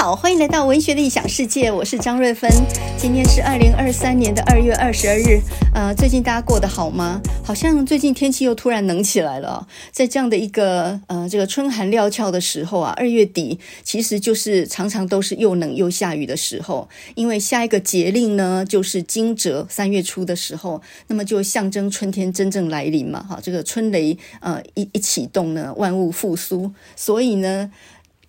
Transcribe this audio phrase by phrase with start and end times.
[0.00, 2.50] 好，欢迎来到文学的异想世界，我是张瑞芬。
[2.96, 5.38] 今天是二零二三年的二月二十二日，
[5.74, 7.20] 呃，最近大家过得好吗？
[7.44, 9.68] 好像最近天气又突然冷起来了。
[9.92, 27.70] 在这样的一个呃这个春寒料峭的时候啊，二月底其实就是常常都是又冷又下雨的时候，因为下一个节令呢就是惊蛰，三月初的时候，那么就象征春天真正来临嘛，哈，这个春雷呃一一启动呢，万物复苏，所以呢。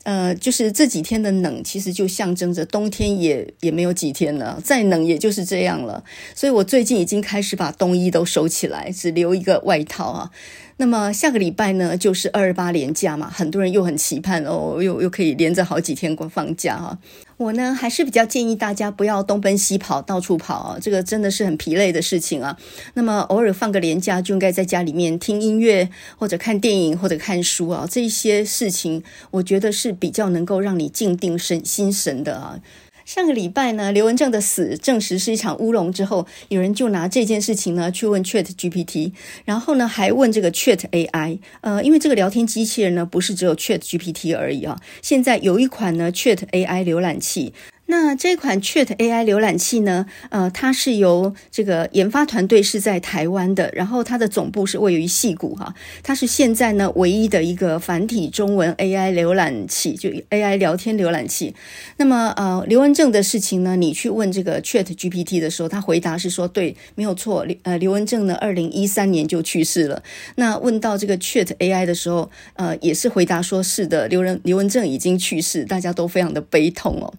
[0.03, 6.03] 呃，就是这几天的冷，其实就象征着冬天也也没有几天了，再冷也就是这样了。
[6.33, 10.31] 所以我最近已经开始把冬衣都收起来，只留一个外套啊。
[10.81, 16.97] 那么下个礼拜呢，就是二二八连假嘛，很多人又很期盼哦，又又可以连着好几天过放假哈。
[17.37, 22.57] 我呢还是比较建议大家不要东奔西跑，到处跑啊，这个真的是很疲累的事情啊。
[22.95, 32.59] 那么偶尔放个连假，就应该在家里面听音乐或者看电影或者看书啊，这些事情我觉得是比较能够让你静定神心神的啊。
[33.13, 39.11] 上个礼拜呢，刘文正的死证实是一场乌龙之后，有人就拿这件事情呢去问 Chat GPT，
[39.43, 47.53] 然后呢还问这个 Chat AI，呃，因为这个聊天机器人呢不是只有 Chat GPT 而已啊，现在有一款呢 Chat AI 浏览器。
[47.91, 50.05] 那这款 Chat AI 浏览器呢？
[50.29, 55.75] 呃，它是由这个研发团队是在台湾的，然后它的总部是位于矽谷哈。
[56.01, 61.53] 它是现在呢唯一的一个繁体中文 AI 浏览器，就 AI 聊天浏览器。
[61.97, 67.45] 那么呃，刘文正的事情呢，你去问这个 Chat GPT 的时候，他回答是说对，没有错。
[67.63, 70.01] 呃，刘文正呢，二零一三年就去世了。
[70.35, 77.13] 那问到这个 Chat AI 的时候，呃，也是回答说是的，刘仁刘文正已经去世，大家都非常的悲痛哦。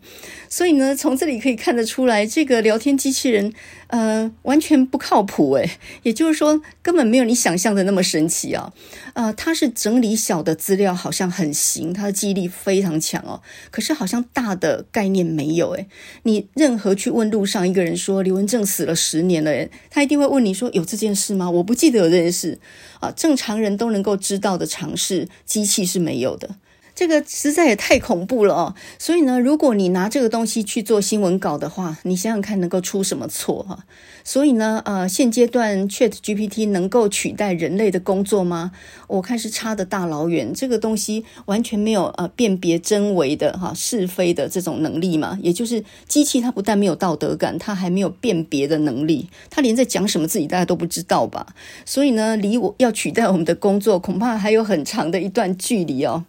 [0.53, 3.55] 所以呢，从这里可以看得出来，这个聊天机器人，
[3.87, 5.79] 呃，完全不靠谱诶。
[6.05, 8.71] 也就是说，根本没有你想象的那么神奇啊。
[9.15, 13.41] 呃，它是整理小的资料，好像很行，它的记忆力非常强哦。
[13.71, 15.89] 可是好像大的概念没有诶。
[16.25, 21.51] 你任何去问路上一个人说刘文正死了十年了，诶，他一定会问你说有这件事吗？
[21.51, 22.59] 我不记得有这件事
[23.01, 23.11] 啊。
[23.17, 26.57] 正常人都能够知道的常识，机器是没有的。
[26.95, 28.75] 这个实在也太恐怖了哦！
[28.99, 33.85] 所以呢，如果你拿这个东西去做新闻稿的话，你想想看能够出什么错哈？
[34.25, 38.73] 所以呢，呃，现阶段 ChatGPT 能够取代人类的工作吗？
[39.09, 40.53] 我看是差的大老远。
[40.55, 51.55] 这个东西完全没有呃辨别真伪的哈是非的这种能力嘛，也就是机器它不但没有道德感，它还没有辨别的能力，它连在讲什么自己大家都不知道吧？
[51.85, 56.25] 所以呢，离我要取代我们的工作，恐怕还有很长的一段距离哦。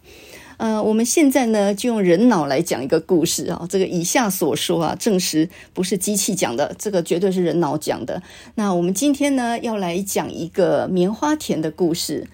[0.56, 3.66] 呃，我们现在呢，就用人脑来讲一个故事啊。
[3.68, 8.22] 这个以下所说啊，证实不是机器讲的，这个绝对是人脑讲的。
[8.54, 12.26] 那我们今天呢，要来讲一个棉花田的故事。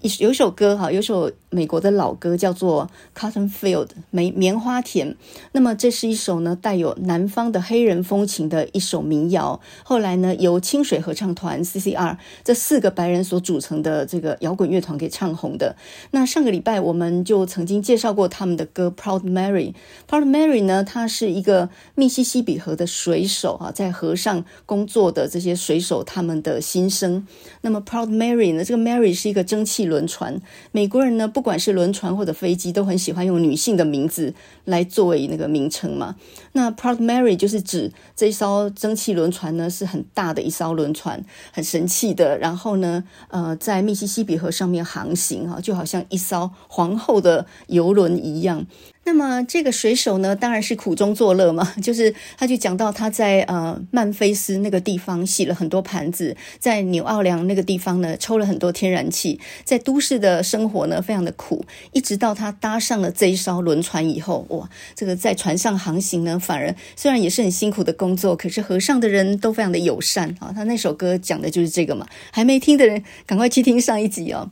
[0.00, 2.88] 一有首歌哈，有首美国的老歌叫做
[3.20, 5.16] 《Cotton Field》棉棉花田。
[5.50, 9.60] 那么这是一首呢带有南方的黑人风情的一首民谣。
[9.82, 15.74] 后来呢由清水合唱团 CCR 这四个白人所组成的这个摇滚乐团给唱红的。
[16.12, 19.72] 那上个礼拜我们就曾经介绍过他们的歌《Proud Mary》。
[20.08, 27.26] Proud Mary 呢，它是一个密西西比河的水手啊，在河上工作的这些水手他们的心声。
[27.62, 29.87] 那么 Proud Mary 呢，这个 Mary 是一个蒸汽。
[29.88, 30.40] 轮船，
[30.70, 34.32] 美国人呢，不管是轮船或者飞机，都很喜欢用女性的名字
[34.64, 36.14] 来作为那个名称嘛。
[36.52, 42.38] 那 Proud Mary 就是指这一艘蒸汽轮船呢，是很大的一艘轮船，很神气的。
[42.38, 48.66] 然后呢，呃，在密西西比河上面航行啊，就好像一艘皇后的游轮一样。
[49.08, 70.52] 那么这个水手呢，当然是苦中作乐嘛， 就是他就讲到他在呃曼菲斯那个地方洗了很多盘子，在纽奥良那个地方呢抽了很多天然气，在都市的生活呢非常的苦，一直到他搭上了这一艘轮船以后，哇，这个在船上航行呢，反而虽然也是很辛苦的工作，可是河上的人都非常的友善啊。
[70.54, 74.50] 他那首歌讲的就是这个嘛，还没听的人赶快去听上一集哦。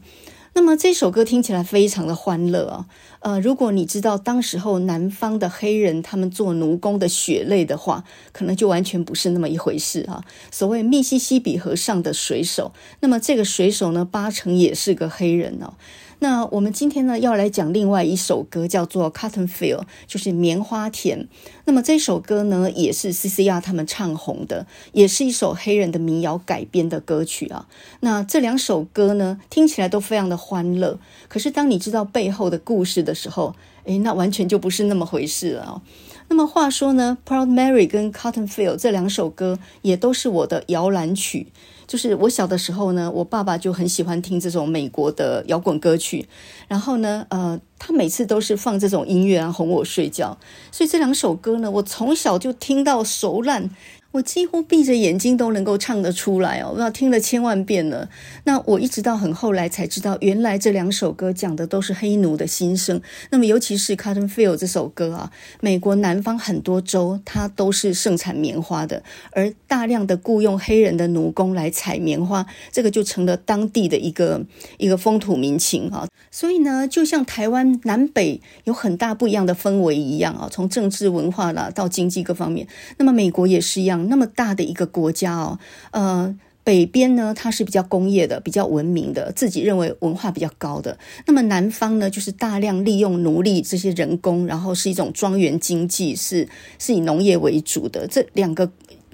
[0.56, 2.86] 那么这首歌听起来非常的欢乐啊，
[3.20, 10.24] 呃，如果你知道当时候南方的黑人他们做奴工的血泪的话，可能就完全不是那么一回事啊。
[10.50, 15.74] 所谓密西西比河上的水手，那么这个水手呢，八成也是个黑人哦。
[16.18, 21.28] 那我们今天呢，要来讲另外一首歌，叫做《Cotton Field》，就是棉花田。
[21.66, 27.68] 那么这首歌呢，也是 CCR 他们唱红的，也是一首黑人的民谣改编的歌曲啊。
[28.00, 30.98] 那这两首歌呢，听起来都非常的欢乐。
[31.28, 33.54] 可是当你知道背后的故事的时候，
[33.84, 35.82] 诶，那完全就不是那么回事了哦。
[36.28, 41.48] 那么话说呢，《Proud Mary》跟《Cotton Field》这两首歌也都是我的摇篮曲。
[41.86, 46.26] 就是我小的时候呢，我爸爸就很喜欢听这种美国的摇滚歌曲，
[46.66, 50.36] 然后呢，呃，他每次都是放这种音乐啊哄我睡觉，
[50.72, 53.70] 所以这两首歌呢，我从小就听到熟烂。
[54.16, 58.08] 我几乎闭着眼睛都能够唱得出来哦，我听了千万遍了。
[58.44, 63.00] 那我一直到很后来才知道，原来这两首歌讲的都是黑奴的心声。
[63.30, 65.30] 那么尤其是《Cotton Field》这首歌啊，
[65.60, 69.02] 美国南方很多州它都是盛产棉花的，
[69.32, 74.42] 而大量的雇佣黑人的奴工来采棉花，这个就成了当地的一个
[74.78, 76.08] 一个风土民情啊。
[76.30, 82.66] 所以呢，就像台湾南北有很大不一样的氛围一样啊，从政治文化啦到经济各方面，
[82.96, 84.05] 那么美国也是一样。
[84.08, 85.58] 那么大的一个国家哦，
[85.90, 90.98] 呃，北边呢，它是比较工业的，比较文明的，自己认为文化比较高的。
[91.26, 96.48] 那么南方呢，就是大量利用奴隶这些人工，然后是一种庄园经济，是
[96.78, 98.06] 是以农业为主的。
[98.08, 98.68] 这两个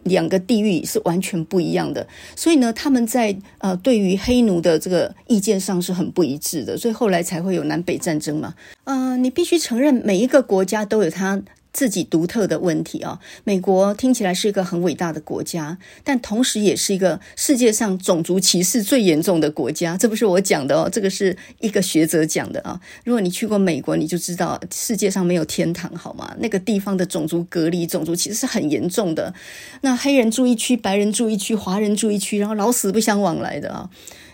[0.05, 8.55] 两个地域是完全不一样的，所以呢，他们在呃对于黑奴的这个意见上是很不一致的，所以后来才会有南北战争嘛。
[8.85, 11.43] 呃，你必须承认，每一个国家都有它。
[11.73, 19.97] 自己独特的问题啊，美国听起来是一个很伟大的国家，但同时也是一个世界上种族歧视最严重的国家。
[19.97, 22.81] 这不是我讲的哦，这个是一个学者讲的啊。
[23.05, 26.35] 如果你去过美国，你就知道世界上没有天堂，好吗？
[26.41, 29.33] 那个地方的种族隔离、种族歧视是很严重的。
[29.81, 33.89] 那黑人住一区，白人住一区，华人住一区，然后老死不相往来的啊。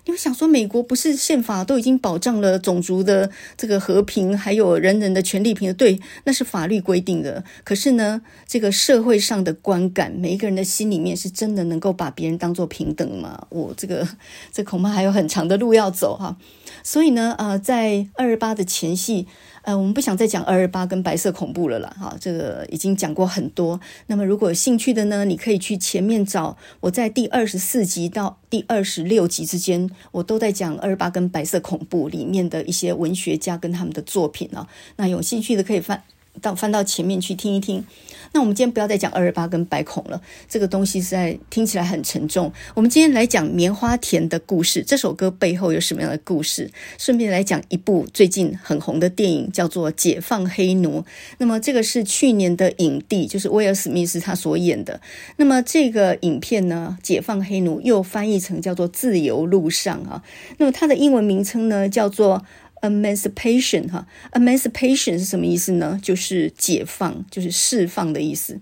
[0.08, 7.44] 因为想说，美国不是宪法都已经保障了种族的这个和平，还有人人的权利平等，对，那是法律规定的。
[7.62, 13.46] 可是呢，这个社会上的观感，每一个人的心里面是真的能够把别人当做平等吗？
[13.50, 14.08] 我这个
[14.50, 16.38] 这恐怕还有很长的路要走哈。
[16.82, 19.28] 所以呢，呃，在二二八的前夕。
[19.68, 23.78] 呃，我们不想再讲二二八跟白色恐怖了啦，哈，这个已经讲过很多。
[24.06, 34.66] 那么如果有兴趣的呢，你可以去前面找，我在第二十四集到第二十六集之间，我都在讲二二八跟白色恐怖里面的一些文学家跟他们的作品啊。
[34.96, 36.02] 那有兴趣的可以翻
[36.38, 37.84] 到翻到前面去听一听。
[38.32, 42.52] 那我们今天不要再讲二二八跟白孔了，这个东西实在听起来很沉重。
[42.74, 46.70] 我们今天来讲棉花田的故事，这首歌背后有什么样的故事？
[46.98, 51.00] 顺便来讲一部最近很红的电影，叫做《解放黑奴》。
[51.38, 55.00] 那么这个是去年的影帝，就是威尔史密斯他所演的。
[55.36, 60.22] 那么这个影片呢，《解放黑奴》又翻译成叫做《自由路上》啊。
[60.58, 62.44] 那么它的英文名称呢，叫做。
[62.82, 65.98] Emancipation 哈，Emancipation 是什么意思呢？
[66.02, 68.58] 就是解放，就是释放的意思。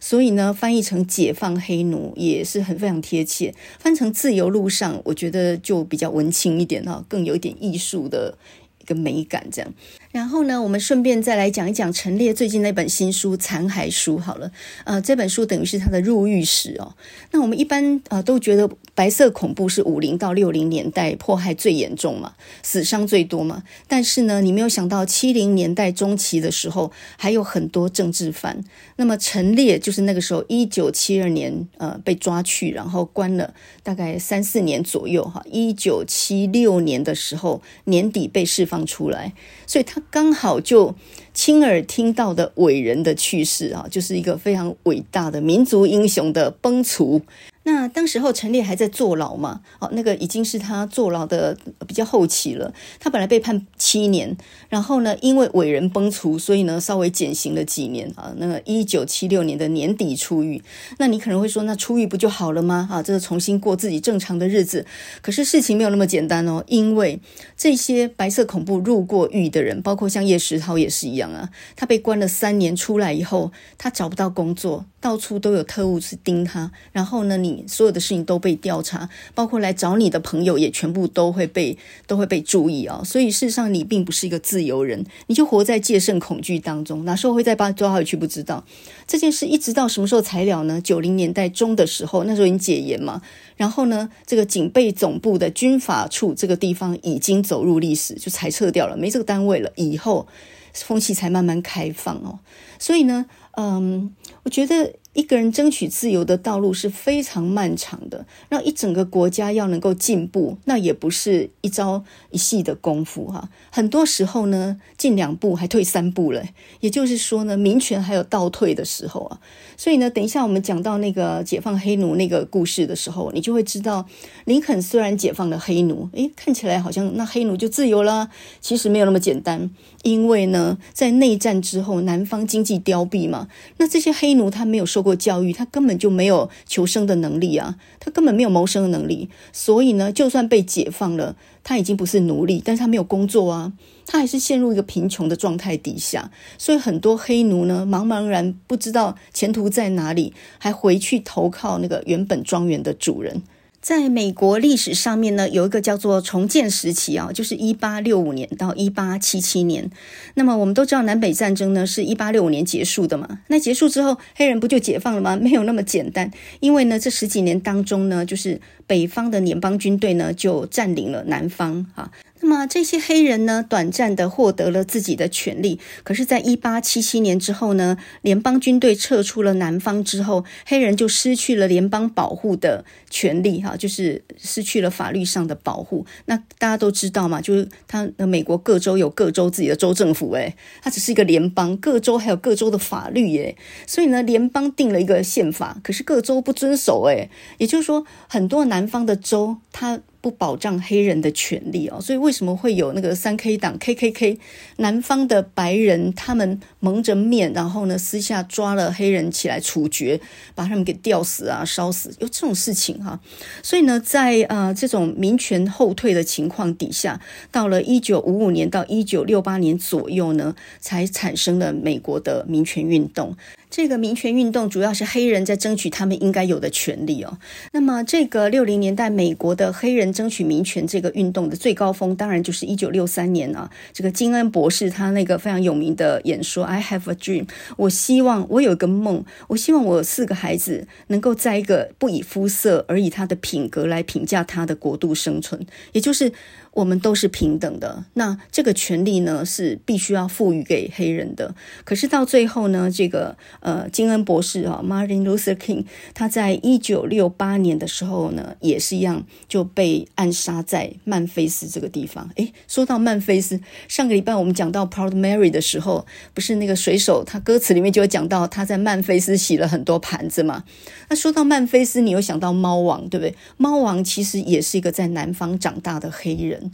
[0.00, 3.54] 所以呢，翻译成解放黑奴也是很非常贴切。
[3.78, 8.36] 翻成自由路上，我觉得就比较文青一点哈，更有一点艺术的
[8.80, 9.72] 一个美感这样。
[10.18, 14.50] 然后呢，我们顺便再来讲一讲陈列最近那本新书《残骸书》好了。
[14.82, 16.92] 呃，这本书等于是他的入狱史哦。
[17.30, 22.34] 那我们一般呃都觉得白色恐怖是五零到六零年代迫害最严重嘛，
[22.64, 23.62] 死伤最多嘛。
[23.86, 28.64] 但是呢，你没有想到七零年代中期的时候还有很多政治犯。
[28.96, 33.54] 那么陈列就是那个时候一九七二年呃被抓去，然后关了
[33.84, 35.40] 大概三四年左右哈。
[35.48, 39.32] 一九七六年的时候年底被释放出来，
[39.64, 40.02] 所以他。
[40.10, 40.94] 刚好就
[41.34, 47.22] 亲耳听到的伟人的去世啊，就是一个非常伟大的民族英雄的崩殂。
[47.64, 49.60] 那当时候陈列还在坐牢嘛？
[49.78, 51.54] 哦，那个已经是他坐牢的
[51.86, 52.72] 比较后期了。
[52.98, 54.34] 他本来被判七年，
[54.68, 58.34] 然后呢，因为伟人崩殂，所以呢稍微减刑了几年啊。
[58.36, 60.62] 那个一九七六年的年底出狱。
[60.98, 62.88] 那你可能会说，那出狱不就好了吗？
[62.90, 64.84] 啊，这个重新过自己正常的日子。
[65.22, 67.18] 可是事情没有那么简单哦，因为
[67.56, 71.48] 这些白色恐怖入过狱的人，包括像叶石涛也是一样啊。
[71.74, 74.84] 他被关了三年出来以后，他找不到工作。
[75.00, 81.78] 到处都有特务去盯他，然后呢，你所有的事情都被调查，包括来找你的朋友也全部都会被
[82.08, 83.00] 都会被注意、哦。
[83.04, 87.04] 所以事实上你并不是一个自自由人，你就活在戒慎恐惧当中。
[87.04, 88.64] 哪时候会再把抓回去不知道。
[89.06, 90.80] 这件事一直到什么时候才了呢？
[90.80, 93.22] 九零年代中的时候，那时候已经解严嘛。
[93.56, 99.70] 然后呢，这个警备总部的军法处这个地方已经走入历史，就裁撤掉了，没这个单位了。
[99.76, 100.26] 以后
[100.74, 102.40] 风气才慢慢开放哦。
[102.80, 103.26] 所以呢。
[103.60, 113.48] 嗯，我觉得一个人争取自由的道路是非常漫长的，让一整个国家要能够进步，那也不是一朝一夕的功夫哈。
[113.72, 116.44] 很多时候呢，进两步还退三步了，
[116.78, 119.40] 也就是说呢，民权还有倒退的时候啊。
[119.76, 124.06] 所以呢，等一下我们讲到那个解放黑奴那个故事的时候，你就会知道，
[124.44, 129.68] 林肯虽然解放了黑奴，诶，看起来好像那黑奴就自由了，其实没有那么简单。
[130.04, 133.48] 因为呢，在内战之后，南方经济凋敝嘛，
[133.78, 141.34] 那这些黑奴他没有受过过教育，他根本就没有求生的能力啊，他根本没有谋生的能力，所以呢，就算被解放了，
[141.64, 143.72] 他已经不是奴隶，但是他没有工作啊。
[144.10, 153.42] 他还是陷入一个贫穷的状态底下，所以很多黑奴呢，茫茫然不知道前途在哪里，还回去投靠那个原本庄园的主人。
[153.88, 159.90] 在美国历史上面呢，有一个叫做重建时期啊，就是一八六五年到一八七七年。
[160.34, 165.34] 那么我们都知道南北战争呢是一八六五年结束的嘛，那结束之后黑人不就解放了吗？
[165.40, 166.30] 没有那么简单，
[166.60, 172.10] 因为呢这十几年当中呢，就是北方的联邦军队呢就占领了南方啊。
[172.40, 175.80] 那么这些黑人呢，短暂的获得了自己的权利。
[176.04, 186.06] 可是，在一八七七年之后呢，联邦军队撤出了南方之后，黑人就失去了联邦保护的权利，哈，就是失去了法律上的保护。
[186.26, 200.00] 那大家都知道嘛，就是他美国各州有各州自己的州政府，诶，它只是一个联邦，各州还有各州的法律，诶，所以呢，联邦定了一个宪法，可是各州不遵守，诶，也就是说，很多南方的州，它。
[200.20, 204.38] 不保障黑人的权利哦，所以为什么会有那个三 K 党 KKK？
[204.76, 210.20] 南方的白人他们蒙着面，然后呢私下抓了黑人起来处决，
[210.54, 213.18] 把他们给吊死啊、烧死，有这种事情哈。
[213.62, 217.20] 所以呢，在呃这种民权后退的情况底下，
[217.52, 223.36] 到了一九五五年到一九六八年左右呢，才产生了美国的民权运动。
[223.70, 227.38] 这个民权运动主要是黑人在争取他们应该有的权利哦。
[227.72, 233.70] 那么，这个六零年代美国的黑人争取民权这个运动的最高峰，当然就是一九六三年啊。
[233.92, 237.46] 这个金恩博士他那个非常有名的演说：“I have a dream。”
[237.76, 246.32] 我希望我有一个梦，我希望我有四个孩子能够在一个不以肤色而以他的品格来评价他的国度生存，也就是。
[246.78, 251.52] 我们都是平等的，那这个权利呢是必须要赋予给黑人的。
[251.82, 262.30] 可是到最后呢，这个呃金恩博士啊，Martin Luther King，他在一九六八年的时候呢，也是一样就被暗杀在曼菲斯这个地方。
[262.36, 270.62] 诶，说到曼菲斯，上个礼拜我们讲到 Proud Mary 的时候，不是那个水手，他歌词里面就有讲到他在曼菲斯洗了很多盘子嘛。
[271.08, 273.34] 那说到曼菲斯，你有想到猫王，对不对？
[273.56, 276.67] 猫王其实也是一个在南方长大的黑人。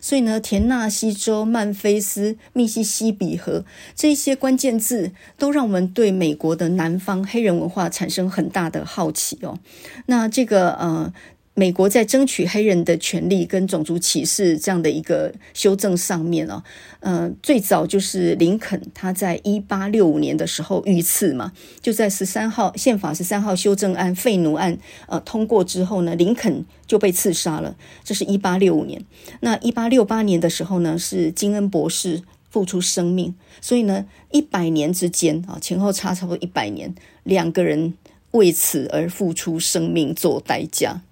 [0.00, 3.64] 所以呢，田纳西州、曼菲斯、密西西比河
[3.94, 9.58] 这些关键字，都让我们对美国的南方黑人文化产生很大的好奇哦。
[10.06, 11.12] 那这个呃。
[11.54, 16.62] 美国在争取黑人的权利跟种族歧视这样的一个修正上面哦，
[17.00, 21.52] 呃，最早就是林肯他在一八六五年的时候遇刺嘛，
[21.82, 27.76] 就在十三号宪法十三号修正案废奴案呃通过之后呢，林肯就被刺杀了。
[28.04, 29.04] 这是一八六五年。
[29.40, 37.94] 那一八六八年的时候呢，是金恩博士付出生命，所以呢，一百年之间啊，前后差差不多一百年，两个人
[38.30, 41.02] 为此而付出生命做代价。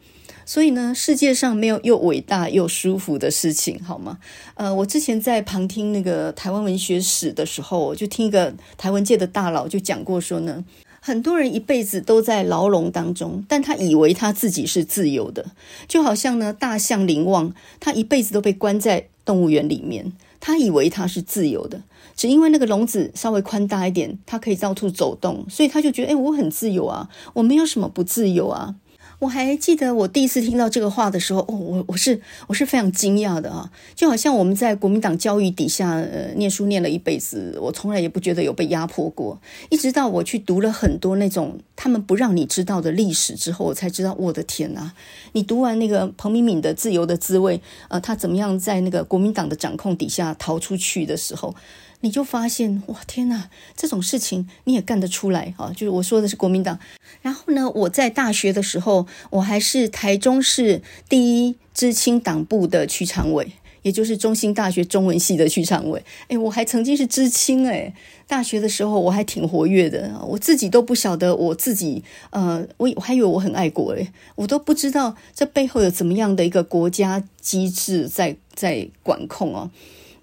[0.49, 4.19] 所以呢，世界上没有又伟大又舒服的事情，好吗？
[4.55, 10.64] 呃，我之前在旁听那个台湾文学史的时候，我就听一个台湾界的大佬就讲过说呢，
[11.00, 15.45] 很多人一辈子都在牢笼当中，但他以为他自己是自由的，
[15.87, 21.83] 就好像呢，大象林旺，他一辈子都被关在动物园里面，他以为他是自由的，
[22.17, 28.76] 只因为那个笼子稍微宽大一点，他可以到处走动，所以他就觉得，哎，我很自由啊，我没有什么不自由啊。
[29.21, 44.93] 我还记得我第一次听到这个话的时候，哦，我我是我是非常惊讶的啊，就好像我们在国民党教育底下，呃，念书念了一辈子，我从来也不觉得有被压迫过，一直到我去读了很多那种他们不让你知道的历史之后，我才知道，我的天呐，
[45.33, 47.59] 你读完那个彭敏敏的《自由的滋味》，
[47.89, 51.53] 呃，他怎么样在那个国民党的掌控底下逃出去的时候。
[52.00, 55.73] 你就发现哇，天哪，这种事情你也干得出来啊！
[55.73, 56.78] 就是我说的是国民党。
[57.23, 63.52] 然后呢，我在大学的时候，我还是台中市第一知青党部的区常委，
[63.83, 66.05] 也就是中兴大学中文系的区常委。
[66.28, 67.93] 诶，我还曾经是知青诶，
[68.28, 79.71] 大学的时候我还挺活跃的，我自己都不晓得我自己，呃，我我还以为我很爱国诶，我都不知道这背后有怎么样的一个国家机制在在管控哦。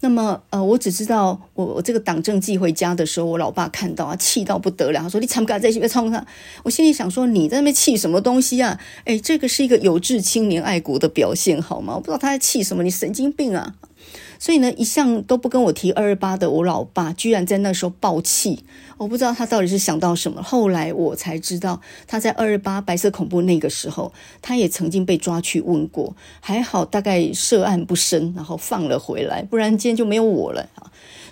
[0.06, 6.24] 那么呃，我只知道我我这个党政寄回家的时候，我老爸看到啊，气到不得了，他说：“你怎么敢在这边冲他。”
[6.62, 8.80] 我心里想说：“你在那边气什么东西啊？
[9.06, 11.96] 哎，这个是一个有志青年爱国的表现，好吗？
[11.96, 13.74] 我不知道他在气什么，你神经病啊！”
[14.40, 18.64] 所以呢，一向都不跟我提二二八的我老爸，居然在那时候爆气。
[18.98, 20.42] 我不知道他到底是想到什么。
[20.42, 30.70] 后来我才知道，他在二二八白色恐怖那个时候，他也曾经被抓去问过，还好大概涉案不深，然后放了回来，不然今天就没有我了。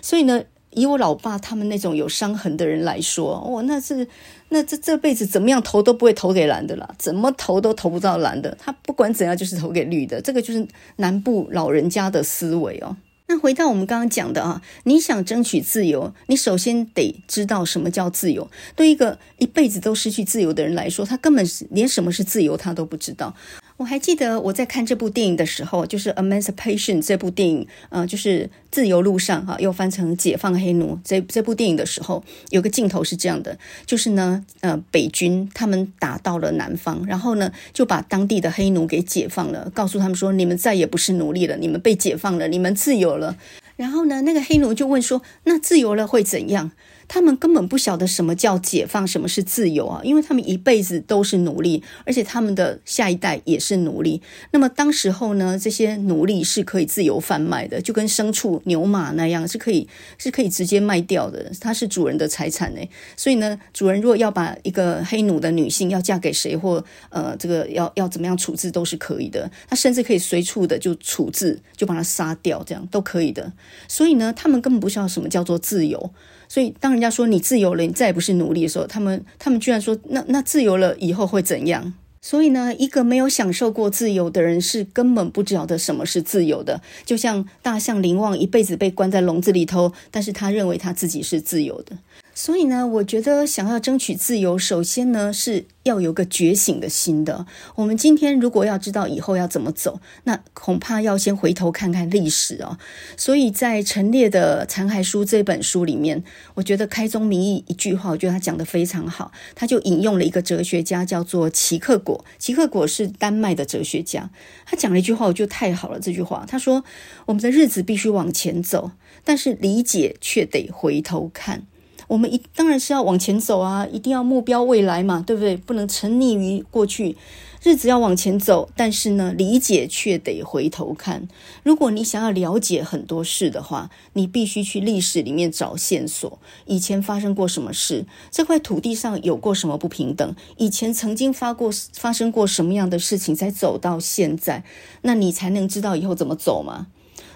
[0.02, 0.42] 所以呢，
[0.72, 4.06] 以我老爸他们那种有伤痕的人来说，哦，那是
[4.50, 8.56] 那这这辈子怎么样投都不会投给蓝的啦，怎么投都投不到蓝的。
[8.60, 12.96] 他不管怎样就是投给绿的，这个就是南部老人家的思维哦。
[13.26, 18.48] 那回到我们刚刚讲的啊，你想争取自由，你首先得知道什么叫自由。
[18.76, 23.34] 对一个一辈子都失去自由的人来说，他根本是连什么是自由他都不知道。
[23.76, 43.36] 我还记得我在看这部电影的时候，就是《Emancipation》这部电影，呃，就是自由路上哈，又翻成解放黑奴这这部电影的时候，有个镜头是这样的，就是呢，呃，北军他们打到了南方，然后呢，就把当地的黑奴给解放了，告诉他们说，你们再也不是奴隶了，你们被解放了，你们自由了。
[43.74, 46.70] 然后呢，那个黑奴就问说，那自由了会怎样？
[47.06, 50.00] 他们根本不晓得什么叫解放，什么是自由啊！
[50.04, 54.20] 因为他们一辈子都是奴隶，而且他们的下一代也是奴隶。
[54.52, 62.88] 那么当时候呢，这些奴隶是可以自由贩卖的，就跟牲畜、牛马那样，是可以是可以直接卖掉的，它是主人的财产诶。
[63.16, 69.50] 所以呢，主人如果要把一个黑奴的女性要嫁给谁，或呃这个要要怎么样处置都是可以的。
[69.68, 73.52] 他甚至可以随处的就处置，就把他杀掉，这样都可以的。
[73.88, 76.10] 所以呢，他们根本不知道什么叫做自由。
[76.48, 81.94] 所以，当人家说你自由了，你再也不是奴隶的时候，他们他们居然说，那那自由了以后会怎样？
[82.20, 86.80] 所以呢，一个没有享受过自由的人是根本不晓得什么是自由的。
[87.04, 91.98] 就像大象林旺一辈子被关在笼子里头，但是他认为他自己是自由的。
[92.34, 97.46] 所以呢，我觉得想要争取自由，首先呢是要有个觉醒的心的。
[97.76, 102.76] 我们今天如果要知道以后要怎么走，那恐怕要先回头看看历史哦。
[103.16, 106.24] 所以在陈列的《残骸书》这本书里面，
[106.54, 109.30] 我觉得开宗明义一句话，我觉得他讲得非常好。
[109.54, 112.24] 他就引用了一个哲学家，叫做齐克果。
[112.40, 114.28] 齐克果是丹麦的哲学家，
[114.66, 116.00] 他讲了一句话，我觉得太好了。
[116.00, 116.84] 这句话他说
[117.26, 118.90] ：“我们的日子必须往前走，
[119.22, 121.66] 但是理解却得回头看。”
[122.08, 125.56] 我们一当然是要往前走啊，一定要目标未来嘛，对不对？
[125.56, 127.16] 不能沉溺于过去，
[127.62, 131.26] 日子要往前走，但是呢，理解却得回头看。
[131.62, 144.62] 如果你想要了解很多事的话，你必须去历史里面找线索，以前发生过什么事，这块土地上有过什么不平等，以前曾经发过发生过什么样的事情，才走到现在，
[145.02, 146.88] 那你才能知道以后怎么走嘛。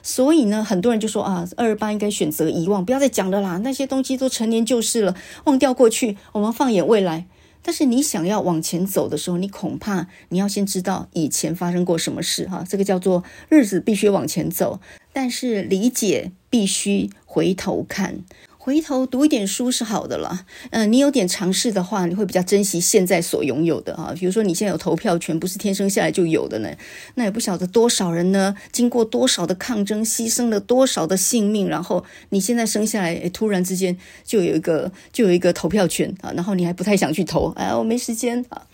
[0.09, 7.27] 所以呢，很多人就说啊，二二八应该选择遗忘，不要再讲了啦，那些东西都陈年旧事了，忘掉过去，我们放眼未来。
[7.63, 14.81] 但是你想要往前走的时候，你恐怕你要先知道以前发生过什么事哈，这个叫做日子必须往前走，
[15.13, 18.21] 但是理解必须回头看。
[18.69, 24.13] 回头读一点书是好的了，嗯、你有点尝试的话，你会比较珍惜现在所拥有的啊。
[24.15, 26.69] 比如说，你现在有投票权，不是天生下来就有的呢，
[27.15, 38.67] 那也不晓得多少人呢，经过多少的抗争，牺牲了多少的性命，然后你现在生下来，突然之间就有一个就有一个投票权啊，然后你还不太想去投，哎，我没时间啊。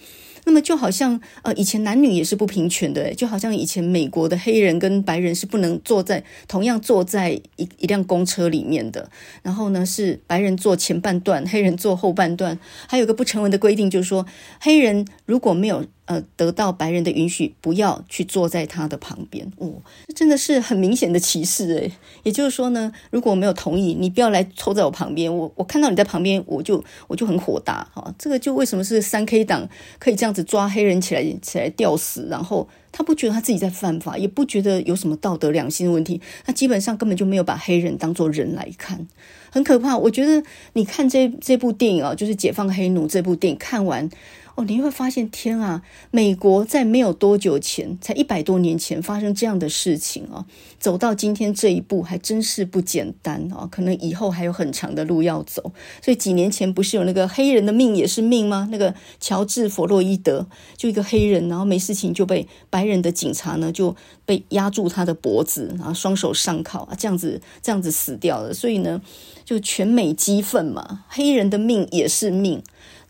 [0.45, 9.11] 那么就好像呃，以前男女也是不平权的，就好像以前美国的黑人跟白人是不能坐在同样坐在一一辆公车里面的。
[9.43, 12.59] 然后呢，是白人坐前半段，黑人坐后半段。
[12.87, 14.27] 还有个不成文的规定，就是说
[14.61, 15.85] 黑人如果没有。
[16.07, 19.51] 呃，得到白人的允许，不要去坐在他的旁边。
[19.57, 19.73] 哦，
[20.09, 21.93] 这真的是很明显的歧视诶。
[22.25, 25.35] 也就是说呢，如果我没有同意，你不要来凑在我旁边。
[25.35, 28.15] 我我看到你在旁边，我就我就很火大哈。
[28.19, 29.67] 这个就为什么是三 K 党
[29.99, 36.21] 可以这样子抓黑人起来起来吊死，然后他不觉得他自己在犯法，也不觉得有什么道德良心的问题。
[36.45, 39.09] 他基本上根本就没有把黑人当做人来看，
[39.51, 39.97] 很可怕。
[39.97, 40.43] 我觉得
[40.75, 44.11] 你看这这部电影啊，就是《解放黑奴》这部电影看完。
[44.57, 45.83] 哦，你会发现，天啊！
[46.13, 50.47] 美国在没有多久前，才一百多年前发生这样的事情啊，
[50.79, 53.67] 走到今天这一步，还真是不简单啊！
[53.69, 55.73] 可能以后还有很长的路要走。
[56.01, 58.69] 所以几年前不是有那个黑人的命也是命吗？
[58.71, 68.55] 那个乔治·弗洛伊德，就一个黑人，然后没事情就被白人的警察呢就被压住他的脖子，然后双手上铐啊，这样子这样子死掉了。
[68.55, 69.03] 所以呢，
[69.45, 72.63] 就全美激愤嘛，黑人的命也是命。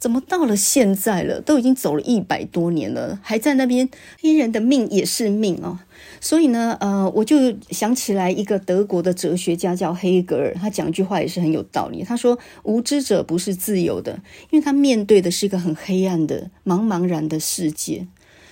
[0.05, 3.89] 怎么到了现在了，都已经走了一百多年了，还在那边？
[4.21, 5.79] 黑人的命也是命哦。
[6.21, 12.05] 所以呢，呃，我就想起来一个德国的哲学家叫黑格尔，他讲一句话也是很有道理。
[12.05, 18.07] 他说：“无知者不是自由的，因为他面对的是一个很黑暗的、茫茫然的世界。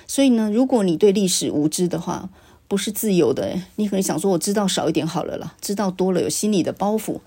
[0.07, 2.31] 所以呢，如果你对历史无知的话，
[2.67, 3.61] 不是自由的。
[3.77, 7.21] 你可能想说，我知道少一点好了啦，知道多了有心理的包袱。”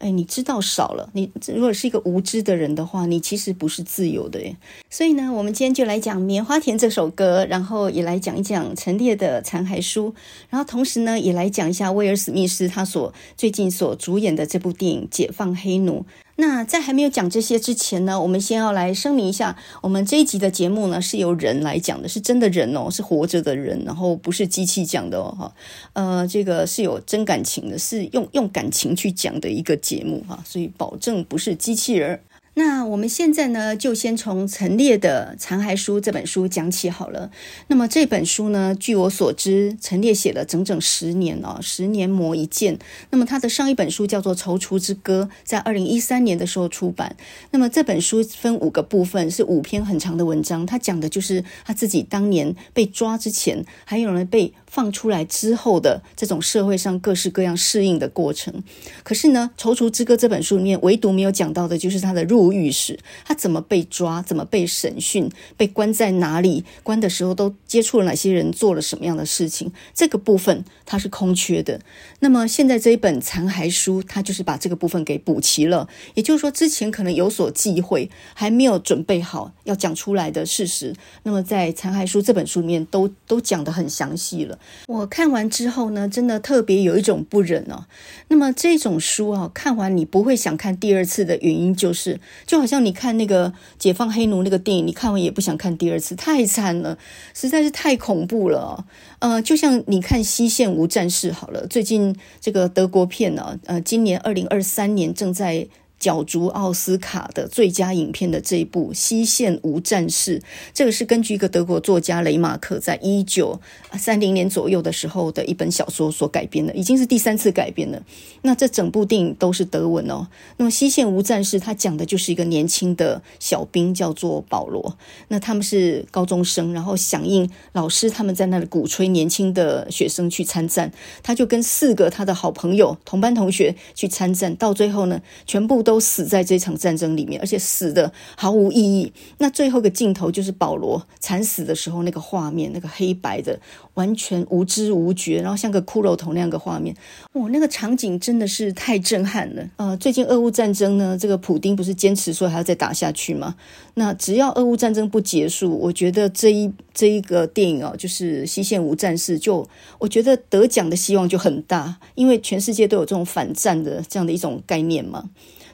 [0.00, 1.08] 哎，你知道少了。
[1.12, 4.56] 你如果是一个无知的人的话，你其实不是自由的耶。
[4.88, 10.14] 所以呢，我们今天就来讲《棉花田》这首歌，然后也来讲一讲陈列的残骸书，
[10.48, 16.00] 然后同时呢，也来讲一下威尔史密斯他所最近所主演的这部电影《解放黑奴》。
[16.40, 25.52] 那在还没有讲这些之前呢，我们先要来声明一下，我们这一集的节目呢是由人来讲的，是真的人哦，是活着的人，然后不是机器讲的哦，哈，
[25.92, 32.18] 呃，这个是有真感情的，是用用感情去讲的一个节目哈，所以保证不是机器人。
[32.62, 37.30] 那我们现在呢，就先从陈列的残骸书这本书讲起好了。
[37.68, 42.78] 那么这本书呢，据我所知，陈列写了整整十年哦，十年磨一剑。
[43.08, 47.16] 那么他的上一本书叫做《踌躇之歌》，在二零一三年的时候出版。
[47.50, 50.66] 那么这本书分五个部分，是五篇很长的文章。
[50.66, 58.62] 他讲的就是他自己当年被抓之前，还有人被放出来之后的这种社会上各式各样适应的过程。
[59.02, 64.22] 可是呢，《踌躇之歌》这本书里面唯独没有讲到的就是他的入狱史，他怎么被抓？
[64.22, 65.28] 怎么被审讯？
[65.56, 66.64] 被关在哪里？
[66.84, 68.52] 关的时候都接触了哪些人？
[68.52, 69.72] 做了什么样的事情？
[69.92, 71.80] 这个部分它是空缺的。
[72.20, 75.88] 那么现在这一本残骸书，它就是把这个部分给补齐了。
[76.14, 84.58] 也就是说，之前可能有所忌讳，还没有准备好要讲出来的事实，那么在残骸书这本书里面都都讲得很详细了。
[84.86, 87.86] 我看完之后呢，真的特别有一种不忍哦。
[88.28, 92.20] 那么这种书啊，看完你不会想看第二次的原因就是。
[92.46, 96.98] 就好像你看那个解放黑奴那个电影，你看完也不想看第二次，太惨了，
[97.34, 98.86] 实在是太恐怖了。
[99.20, 105.68] 呃，就像你看《西线无战事》好了，最近这个德国片呢，呃，今年二零二三年正在。
[106.00, 110.38] 角逐奥斯卡的最佳影片的这一部《西线无战事》，
[110.72, 113.60] 这个是根据一个德国作家雷马克在一九
[113.98, 118.02] 三零年左右的时候的一本小说所改编的，已经是第三次改编了。
[118.40, 120.26] 那这整部电影都是德文哦。
[120.56, 124.96] 那么《西线无战事》它讲的就是一个年轻的小兵，叫做保罗。
[125.28, 130.90] 那他们是高中生，然后响应老师他们在那里鼓吹年轻的学生去参战，
[131.22, 135.89] 他就跟四个他的好朋友、同班同学去参战，到最后呢，全部都。
[135.90, 139.12] 都死在这场战争里面，而且死的毫无意义。
[139.38, 143.58] 那最后个镜头就是保罗惨死的时候，那个画面，那个黑白的，
[143.94, 146.94] 完全无知无觉，然后像个骷髅头那样的画面，
[147.32, 149.68] 哇，那个场景真的是太震撼了。
[149.78, 153.56] 呃，最近俄乌战争呢，这个普丁不是坚持说还要再打下去吗？
[153.94, 165.28] 那只要俄乌战争不结束，我觉得这一这一个电影哦，就是《西线无战事》，就我觉得得奖的希望就很大，因为全世界都有这种反战的这样的一种概念嘛。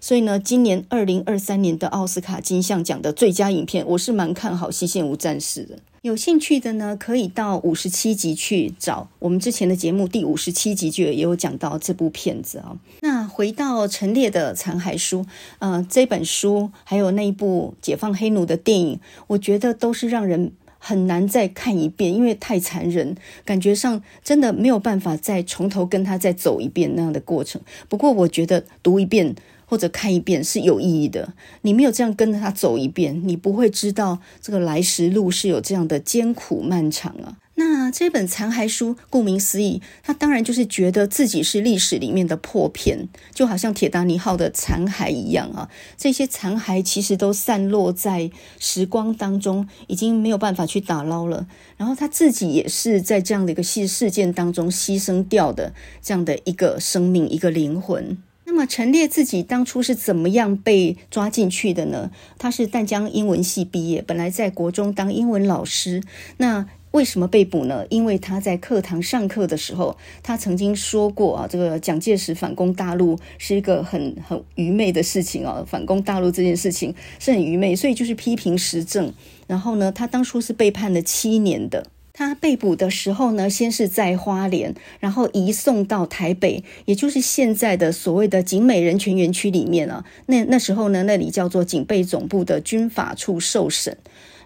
[0.07, 5.81] 所以呢，今年二零二三年的奥斯卡金像奖的最佳影片，我是蛮看好《西线无战事》的。
[6.03, 12.79] 有兴趣的呢，可以到五十七集去找我们之前的节目，第五十七集就也有讲到这部片子啊。
[13.01, 15.27] 那回到陈列的残骸书，
[15.59, 27.61] 呃，这本书还有那一部解放黑奴的电影，我觉得都是让人很难再看一遍，因为太残忍，感觉上真的没有办法再从头跟他再走一遍那样的过程。
[27.89, 29.35] 不过我觉得读一遍。
[29.67, 31.35] 或者看一遍是有意义的。
[31.61, 37.37] 你没有这样跟着他走一遍，你不会知道这个来时路是有这样的艰苦漫长啊。
[37.59, 45.71] 那这本残骸书，顾名思义，他当然就是觉得自己是历史里面的破片，就好像铁达尼号的残骸一样啊。
[45.97, 51.47] 这些残骸其实都散落在时光当中，已经没有办法去打捞了。
[51.79, 58.19] 然后他自己也是在这样的一个事事件当中牺牲掉的这样的一个生命，一个灵魂。
[58.49, 62.13] 那么陈列自己当初是怎么样被抓进去的呢？
[62.39, 66.01] 他是淡江英文系毕业，本来在国中当英文老师。
[66.37, 67.85] 那为什么被捕呢？
[67.91, 79.13] 因为他在课堂上课的时候，他曾经说过啊，这个蒋介石反攻大陆是一个很很愚昧的事情啊，反攻大陆这件事情是很愚昧，所以就是批评时政。
[79.49, 81.85] 然后呢，他当初是被判了七年的。
[82.19, 90.03] 他被捕的时候呢，先是在花莲，然后移送到台北，也就是现在的所谓的警美人权园区里面啊。
[90.25, 93.99] 那那时候呢，那里叫做警备总部的军法处受审。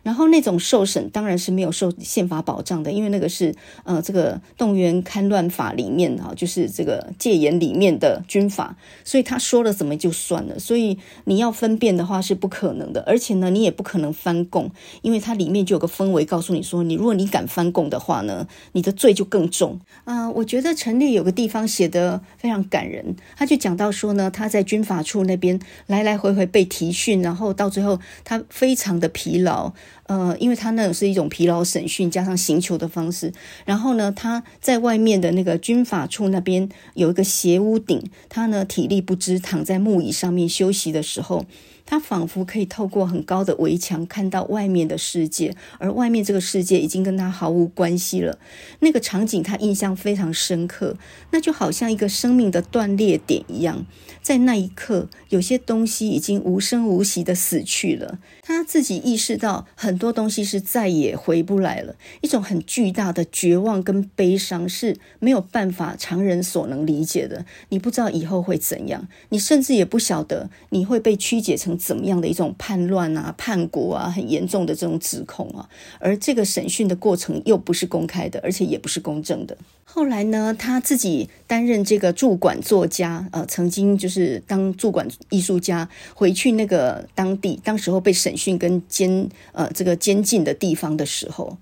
[0.02, 10.58] 然后那种受审当然是没有受宪法保障的，因为那个是呃这个动员戡乱法里面啊，就是这个戒严里面的军法，所以他说了怎么就算了。
[10.58, 14.70] 所以你要分辨的话是不可能的，而且呢，你也不可能翻供，
[15.02, 19.80] 因为它里面就有个氛围告诉你说，你如果你敢翻供的话呢，你的罪就更重。
[20.04, 29.72] 啊、我觉得陈立有个地方写得非常感人，他就讲到说呢，他在军法处那边来来回回被提讯，然后到最后他非常的疲劳。
[30.04, 33.32] 呃，因为他那种是一种疲劳审讯加上刑求的方式，
[33.64, 41.46] 然后呢，他在外面的那个军法处那边有一个斜屋顶，他呢体力不支，躺在木椅上面休息的时候。
[41.90, 48.38] 他仿佛可以透过很高的围墙看到外面的世界，而外面这个世界已经跟他毫无关系了。
[48.78, 50.96] 那个场景他印象非常深刻，
[51.32, 53.84] 那就好像一个生命的断裂点一样，
[54.22, 58.20] 在那一刻，有些东西已经无声无息地死去了。
[58.40, 67.44] 他自己意识到很多东西是再也回不来了，一种很巨大的绝望跟悲伤是没有办法常人所能理解的。
[67.70, 71.79] 你不知道以后会怎样，你甚至也不晓得你会被曲解成。
[71.80, 79.56] 怎么样的一种叛乱啊、叛国啊，很严重的这种指控啊，而这个审讯的过程又不是公开的，而且也不是公正的。
[79.84, 91.56] 后来呢，他自己担任这个驻馆作家，呃，曾经就是当驻馆艺术家，回去那个当地，当时候被审讯跟监呃这个监禁的地方的时候。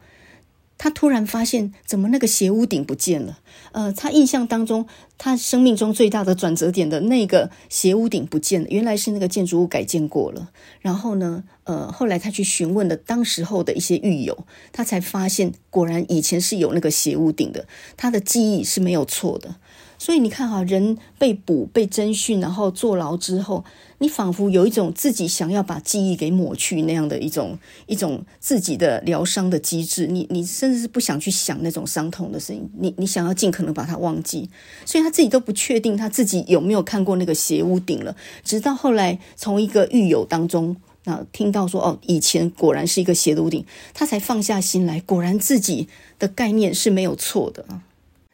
[0.81, 3.41] 他突然发现，怎么那个斜屋顶不见了？
[3.79, 4.88] 呃，他印象当中，
[5.19, 10.51] 他生命中最大的转折点的那个斜屋顶不见了，原来是那个建筑物改建过了。
[10.81, 14.37] 然后呢，呃，后来他去询问了当时候的一些狱友，
[14.73, 19.55] 他才发现，果然以前是有那个斜屋顶的，他的记忆是没有错的。
[19.99, 23.65] 所以你看哈，人被捕、被侦讯，然后坐牢之后，
[23.99, 30.07] 你仿佛有一种自己想要把记忆给抹去那样的一种一种自己的疗伤的机制。
[30.07, 34.49] 你你甚至是不想去想那种伤痛的事情，你你想要尽可能把它忘记。
[34.85, 38.17] 所以他自己都不确定他自己有没有看过那个斜屋顶了。
[38.45, 47.65] 直到后来从一个狱友当中那听到说哦，以前果然是一个斜屋顶，他才放下心来，果然自己的概念是没有错的。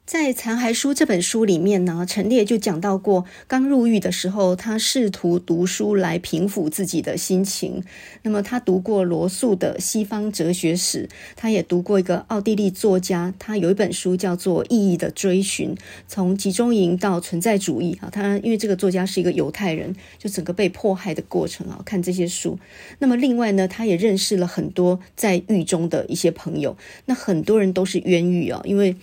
[0.06, 7.82] 在《残骸书》这本书里面呢，陈列就讲到过，刚入狱的时候，他试图读书来平抚自己的心情。
[8.20, 15.74] 那么，他读过罗素的《西方哲学史》，他也读过一个奥地利作家，他有一本书叫做《意义的追寻》，
[16.06, 18.10] 从集中营到存在主义啊。
[18.12, 22.58] 他因为这个作家是一个犹太人，就整个被迫害的过程啊，看这些书。
[22.98, 28.94] 那么，另外呢，他也认识了很多在狱中的一些朋友，那很多人都是冤狱啊，因为。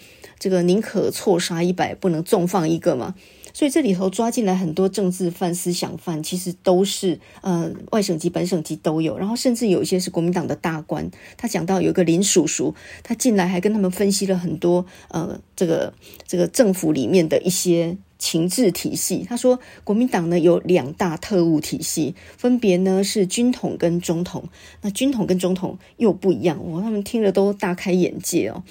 [0.42, 3.14] 这个宁可错杀一百，不能纵放一个嘛。
[3.54, 11.08] 所以这里头抓进来很多政治犯、思想犯，其实都是呃外省籍、本省籍都有，然后甚至有一些是国民党的大官。
[11.38, 12.74] 他讲到有一个林叔叔，
[13.04, 15.94] 他进来还跟他们分析了很多呃这个
[16.26, 17.96] 这个政府里面的一些。
[18.22, 24.48] 情治体系，他说国民党呢有两大特务体系，分别呢是军统跟中统。
[24.82, 28.64] 那军统跟中统又不一样，哦，他们听了都大开眼界哦。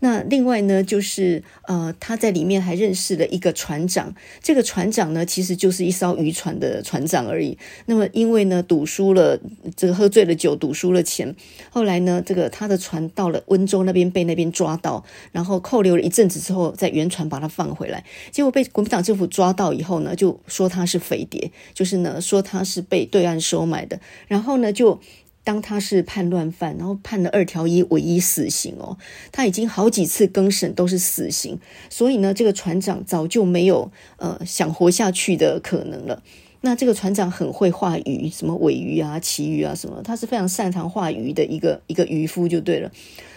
[0.00, 7.56] 那另外呢就是呃他在里面还认识了一个船长，这个船长呢其实就是一艘渔船的船长而已。
[7.86, 9.38] 那么因为呢赌输了，
[9.76, 11.32] 这个喝醉了酒赌输了钱，
[11.70, 18.95] 后来呢这个他的船到了温州那边被那边抓到，然后扣留了一阵子之后，在原船把他放回来，结果被国民党。
[19.02, 25.00] 政府抓到以后呢，就说他是匪谍，就是呢说他是被对岸收买的，然后呢就
[25.44, 28.96] 当他是叛乱犯，然后判了二条一唯一死刑哦。
[29.30, 36.22] 他已经好几次更审都是死刑，所以呢这个船长早就没有呃想活下去的可能了。
[36.62, 42.90] 那这个船长很会画鱼，什么尾鱼啊、旗鱼啊什么，他是非常擅长画鱼的一个一个渔夫就对了。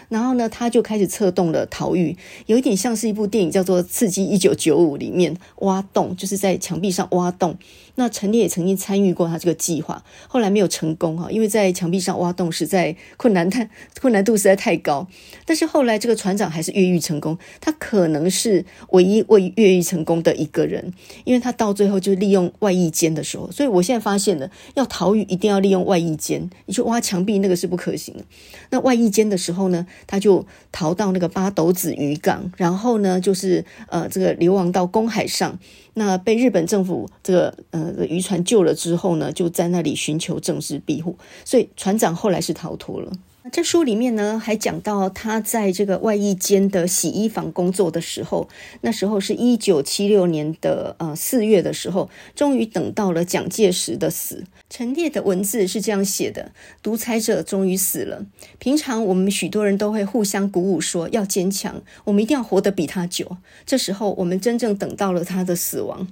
[0.10, 2.18] 然后呢，他就开始策动了逃狱，
[2.48, 7.56] 有一点像是一部电影叫做《刺激一九九五》里面挖洞，就是在墙壁上挖洞。
[8.00, 15.06] 那陈列也曾经参与过他这个计划，后来没有成功哈，因为在墙壁上挖洞实在困难太 困难度实在太高。
[15.46, 20.94] 但是后来这个船长还是越狱成功，他可能是唯一未越狱成功的一个人，
[21.26, 28.24] 因为他到最后就利用外衣间的时候，所以我现在发现了，要逃狱一定要利用外衣间，你去挖墙壁那个是不可行的。
[28.70, 35.60] 那外衣间的时候呢，他就逃到那个八斗子渔港，然后呢就是呃这个流亡到公海上。
[35.96, 43.12] 那被日本政府这个呃渔船救了之后呢，就在那里寻求政治庇护，所以船长后来是逃脱了。
[43.52, 48.48] 这书里面呢，还讲到他在这个外役间的洗衣房工作的时候，
[48.82, 54.44] 那时候是一九七六年的呃四月的时候，终于等到了蒋介石的死。
[54.70, 56.52] 陈列的文字是这样写的：
[56.84, 58.24] 独裁者终于死了。
[58.60, 63.38] 平常我们许多人都会互相鼓舞，说要坚强，我们一定要活得比他久。
[63.66, 66.08] 这时候，我们真正等到了他的死亡，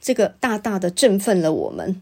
[0.00, 2.00] 这个大大的振奋了我们。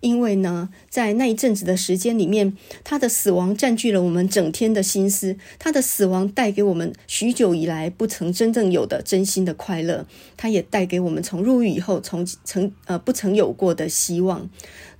[0.00, 5.36] 因为呢，在那一阵子的时间里面，他的死亡占据了我们整天的心思。
[5.58, 10.06] 他的死亡带给我们许久以来不曾真正有的真心的快乐，
[10.36, 14.48] 他也带给我们从入狱以后从曾呃不曾有过的希望。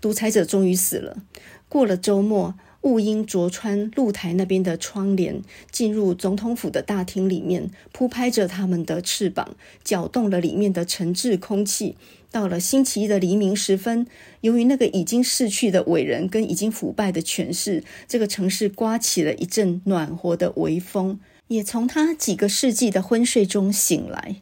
[0.00, 1.22] 独裁者终于死了。
[1.68, 11.94] 过了周末，雾鹰啄穿露台那边的窗帘，进入总统府的大厅里面，铺拍着他们的翅膀，搅动了里面的沉滞空气。
[12.30, 14.06] 到了星期一的黎明时分，
[14.42, 24.36] 由于那个已经逝去的伟人跟已经腐败的权势，这个城市刮起了一阵暖和的微风，也从他几个世纪的昏睡中醒来。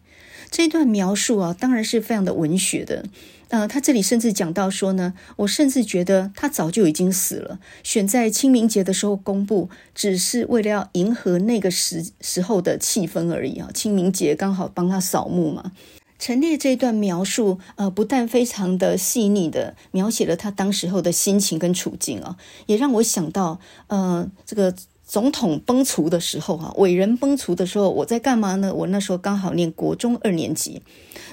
[0.51, 3.05] 这段描述啊，当然是非常的文学的。
[3.49, 13.71] 呃，他这里甚至讲到说呢，我甚至觉得他早就已经死了，选在清明节的时候公布，只是为了要迎合那个时时候的气氛而已啊。
[13.73, 15.73] 清明节刚好帮他扫墓嘛。
[16.19, 24.75] 陈列这段描述，呃，不但非常的细腻的描写了他当时候的心情跟处境啊，也让我想到，呃，这个
[25.07, 28.75] 总统崩殂的时候，哈，伟人崩殂的时候，我在干嘛呢？
[28.75, 30.83] 我那时候刚好念国中二年级。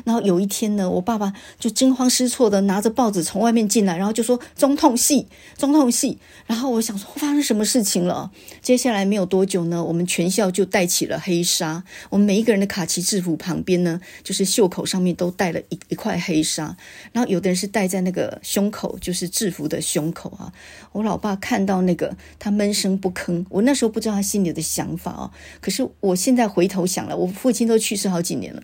[0.05, 6.19] 然后有一天呢，我爸爸就惊慌失措的拿着报纸从外面进来，然后就说总统系，总统系。
[6.45, 8.31] 然后我想说发生什么事情了？
[8.61, 16.75] 接下来没有多久呢，我们全校就戴起了黑纱，我们每一个人的卡其制服旁边呢，就是袖口上面都戴了一一块黑纱。
[17.11, 20.51] 然后有的人是戴在那个胸口，就是制服的胸口啊。
[20.93, 23.45] 我老爸看到那个，他闷声不吭。
[23.49, 28.63] 我那时候不知道他心里的想法哦，可是我现在回头想了，我父亲都去世好几年了。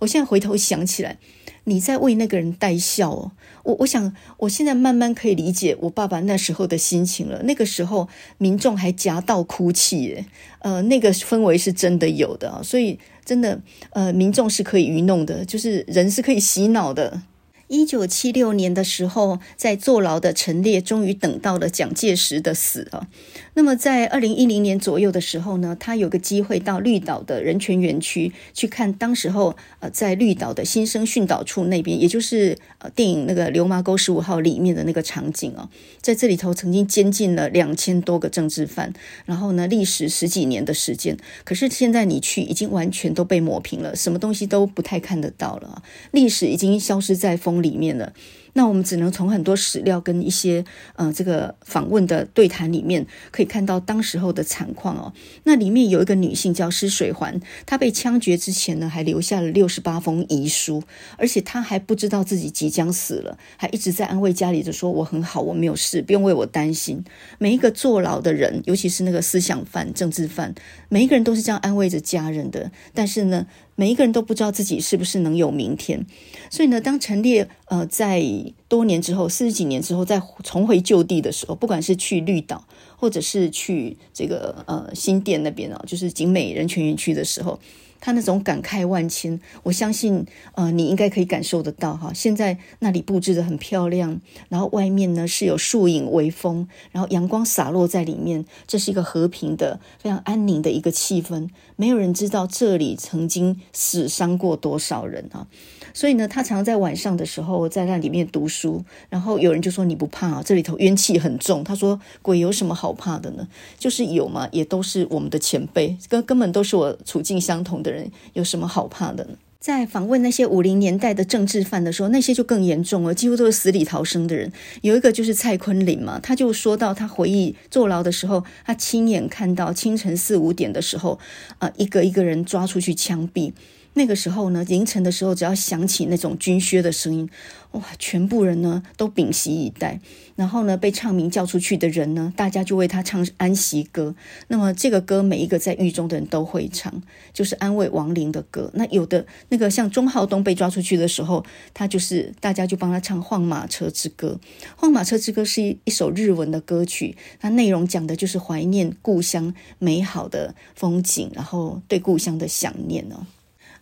[0.00, 1.18] 我现在回头想起来，
[1.64, 3.32] 你在为那个人戴孝哦。
[3.64, 7.42] 我我想，我现在慢慢可以理解我爸爸那时候的心情了。
[7.42, 10.24] 那个时候，民众还夹道哭泣，耶，
[10.60, 12.62] 呃，那个氛围是真的有的啊。
[12.62, 17.22] 所以，真的，呃，民众是可以愚弄的，就是人是可以洗脑的。
[17.70, 23.06] 一九七六年的时候，在坐牢的陈列终于等到了蒋介石的死啊。
[23.54, 35.68] 那么在二零一零年左右的时候呢，他有个机会到绿岛的人权园区去看，当时候呃在绿岛的新生训导处那边，也就是呃电影那个《流麻沟十五号》里面的那个场景哦，
[36.00, 38.92] 在这里头曾经监禁了两千多个政治犯，
[39.26, 48.12] 然后呢历时十几年的时间，可是现在你去已经完全都被抹平了，什么东西都不太看得到了，历史已经消失在风里面了。
[48.52, 50.64] 那我们只能从很多史料跟一些
[50.96, 55.12] 呃这个访问的对谈里面，可以看到当时候的惨况哦。
[55.44, 60.82] 那里面有一个女性叫施水环，她被枪决之前呢，还留下了六十八封遗书，
[61.16, 67.04] 而且她还不知道自己即将死了，还一直在安慰家里的说：“我很好，我没有事，不用为我担心。”
[67.38, 70.56] 每一个坐牢的人，尤其是那个思想犯、政治犯，
[70.88, 72.72] 每一个人都是这样安慰着家人的。
[72.92, 73.46] 但是呢，
[73.80, 76.04] 每一个人都不知道自己是不是能有明天，
[76.50, 78.22] 所以呢，当陈列呃在
[78.68, 82.62] 多年之后，四十几年之后再重回旧地的时候，不管是去绿岛，
[82.98, 87.58] 或者是去这个呃新店那边啊，就是景美人权园区的时候。
[88.00, 92.12] 他那种感慨万千，我相信，呃，你应该可以感受得到哈。
[92.14, 101.48] 现在那里布置得很漂亮，然后外面呢是有树影微风，然后阳光洒落在里面，这是一个和平的、非常安宁的一个气氛。
[101.76, 105.46] 没有人知道这里曾经死伤过多少人啊。
[105.92, 110.42] 所以呢，他常在晚上的时候在那里面读书，然后有人就说：“你不怕啊？
[110.44, 113.46] 这里头冤气很重。”他说：“鬼有什么好怕的呢？
[113.78, 124.50] 就是有嘛，也都是我们的前辈，根根本都是我处境相同的人，有什么好怕的呢？”在访问那些五零年代的政治犯的时候，那些就更严重了，几乎都是死里逃生的人。
[124.80, 131.18] 有一个就是蔡坤林嘛，他就说到他回忆坐牢的时候，他亲眼看到清晨四五点的时候，
[131.58, 133.52] 啊、呃，一个一个人抓出去枪毙。
[133.94, 137.28] 那个时候呢，凌晨的时候，只要响起那种军靴的声音，
[137.72, 140.00] 哇，全部人呢都屏息以待。
[140.36, 144.14] 然后呢，被唱名叫出去的人呢，大家就为他唱安息歌。
[144.48, 147.02] 那么这个歌，每一个在狱中的人都会唱，
[147.34, 148.70] 就是安慰亡灵的歌。
[148.74, 154.38] 那有的那个像钟浩东被抓出去的时候，他就是大家就帮他唱《晃马车之歌》。
[154.76, 163.26] 《晃马车之歌》是一一首日文的歌曲，它内容讲的就是怀念故乡美好的风景，然后对故乡的想念哦。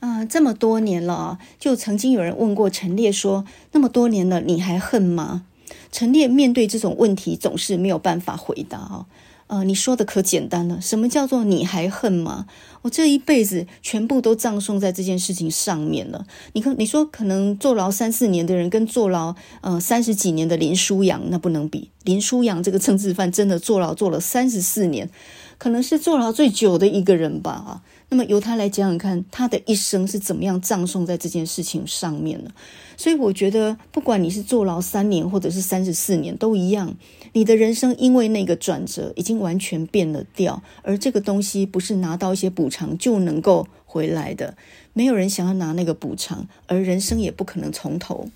[0.01, 5.45] 啊，这么多年了，就曾经有人问过陈列说：“那么多年了，你还恨吗？”
[5.91, 9.07] 陈列面对这种问题总是没有办法回答啊。
[9.49, 10.79] 呃，你说的可简单了。
[10.79, 12.47] 什么叫做你还恨吗？
[12.83, 16.27] 我这一辈子全部都葬送在这件事情上面了。
[16.53, 21.91] 你看，你说可能坐牢三四年的人，跟坐牢呃三十几年的林书扬，那不能比。
[22.05, 25.09] 林书扬这个政治犯真的坐牢坐了三十四年，
[25.57, 27.83] 可能是坐牢最久的一个人吧啊。
[28.11, 32.51] 那么由他来讲讲看，他的一生是怎么样葬送在这件事情上面的。
[32.97, 36.97] 所以我觉得，不管你是坐牢三年或者是三十四年，都一样。
[37.35, 44.57] 你的人生因为那个转折已经完全变了调，而这个东西不是拿到一些补偿就能够回来的。
[44.95, 48.29] 没有人想要拿那个补偿，而人生也不可能从头。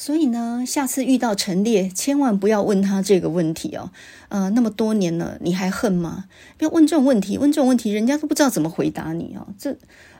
[0.00, 3.90] 所以呢，下次遇到陈列，千万不要问他这个问题哦。
[4.28, 6.26] 呃，那么多年了，你还恨吗？
[6.56, 9.48] 不要问这种问题，问这种问题，人家都不知道怎么回答你哦。
[9.58, 9.76] 这，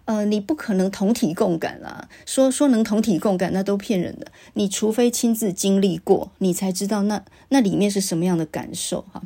[0.07, 2.09] 呃，你不可能同体共感啦。
[2.27, 4.27] 说说能同体共感，那都骗人的。
[4.55, 9.23] 你除非亲自经历过，你才知道那那里面是什么样的感受哈。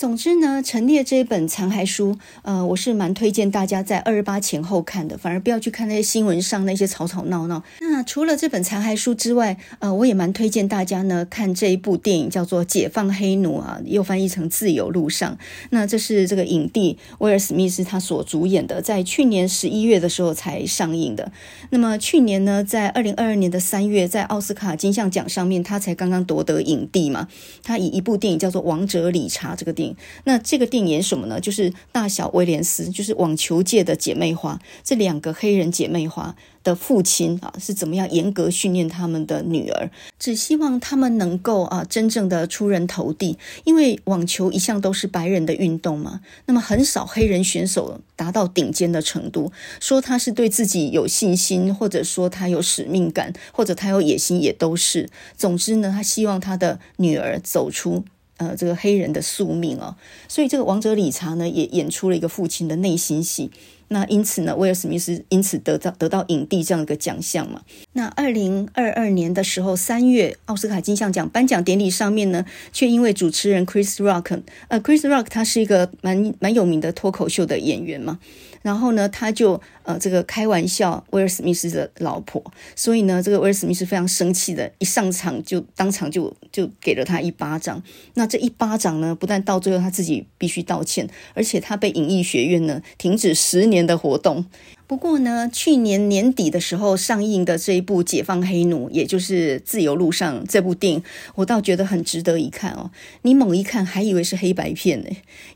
[0.00, 7.62] 总之呢，陈列这一本残骸书，呃，我是蛮推荐大家在二十八前后看的，反而不要去看那些新闻上那些吵吵闹闹。
[7.82, 15.34] 那除了这本残骸书之外，呃，我也蛮推荐大家呢看这一部电影，叫做《解放黑奴》啊，又翻译成《自由路上》。
[15.68, 21.30] 那这是这个影帝威尔史密斯他所主演的，在去年十一月的时候才上映的。
[21.68, 27.28] 那么去年呢，在二零二二年的三月，在奥斯卡金像奖上面，他才刚刚夺得影帝嘛。
[27.62, 29.89] 他以一部电影叫做《王者理查》这个电影。
[30.24, 31.40] 那这个电影什么呢？
[31.40, 43.38] 就是大小威廉斯，就是网球界的姐妹花，这两个黑人姐妹花的父亲啊，是怎么样严格训练他们的女儿，只希望他们能够啊真正的出人头地。
[43.64, 49.52] 因为网球一向都是白人的运动嘛，那么很少黑人选手达到顶尖的程度。
[49.80, 55.08] 说他是对自己有信心，或者说他有使命感，或者他有野心，也都是。
[55.36, 58.04] 总之呢，他希望他的女儿走出。
[58.40, 59.94] 呃，这个黑人的宿命哦，
[60.26, 63.50] 所以这个王者理查呢，也演出了一个父亲的内心戏。
[63.88, 67.60] 那因此呢，威尔史密斯因此得到得到影帝这样一个奖项嘛。
[67.92, 78.18] 那二零二二年的时候，三月奥斯卡金像奖颁奖典礼上面呢，却因为主持人 Chris Rock，呃，Chris Rock 他是一个蛮蛮有名的脱口秀的演员嘛。
[78.62, 82.42] 然后呢，他就呃这个开玩笑威尔史密斯的老婆，
[82.76, 87.82] 所以呢，这个威尔史密斯非常生气的，一上场就当场就就给了他一巴掌。
[88.14, 94.44] 那这一巴掌呢，不但到最后他自己必须道歉，而且他被影艺学院呢停止十年的活动。
[94.90, 101.02] 不过呢，去年年底的时候上映的这一部《解放黑奴》，也就是《自由路上》这部电影，
[101.36, 102.90] 我倒觉得很值得一看哦。
[103.22, 105.08] 你猛一看还以为是黑白片呢，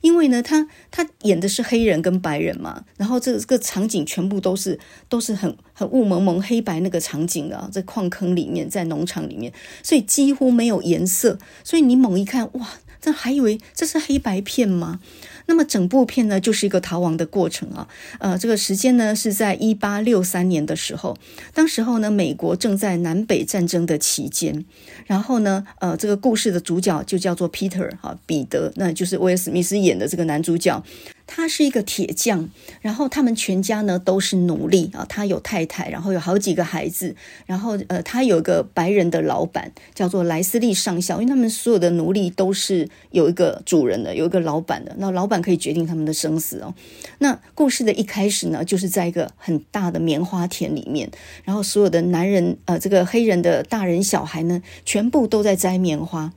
[0.03, 4.78] 因为呢，他他演的是黑人跟白人嘛，然后这个场景全部都是
[5.09, 12.68] 都是很很雾蒙蒙黑白那个场景啊，在矿坑里面，在农场里面，所以几乎没有颜色，所以你猛一看，哇，
[13.01, 15.01] 这还以为这是黑白片吗？
[15.47, 17.86] 那么整部片呢，就是一个逃亡的过程啊。
[18.18, 21.16] 呃，这个时间呢是在一八六三年的时候，
[21.53, 24.64] 当时候呢，美国正在南北战争的期间。
[25.07, 30.82] 然后呢，呃，这个故事的主角就叫做 Peter 哈，彼得，那就是威尔史密斯演的这个男主角。
[31.26, 32.48] 他是一个铁匠，
[32.80, 35.04] 然后他们全家呢都是奴隶啊。
[35.08, 37.16] 他有太太，然后有好几个孩子，
[37.46, 46.74] 然后呃，他有一个白人的老板叫做莱斯利上校，因为他们所有的奴隶都是有一个主人的，有一个老板的，那老板可以决定他们的生死哦。
[47.18, 51.10] 那故事的一开始呢，就是在一个很大的棉花田里面，
[51.44, 56.32] 然后所有的男人呃，这个黑人的大人小孩呢，全部都在摘棉花。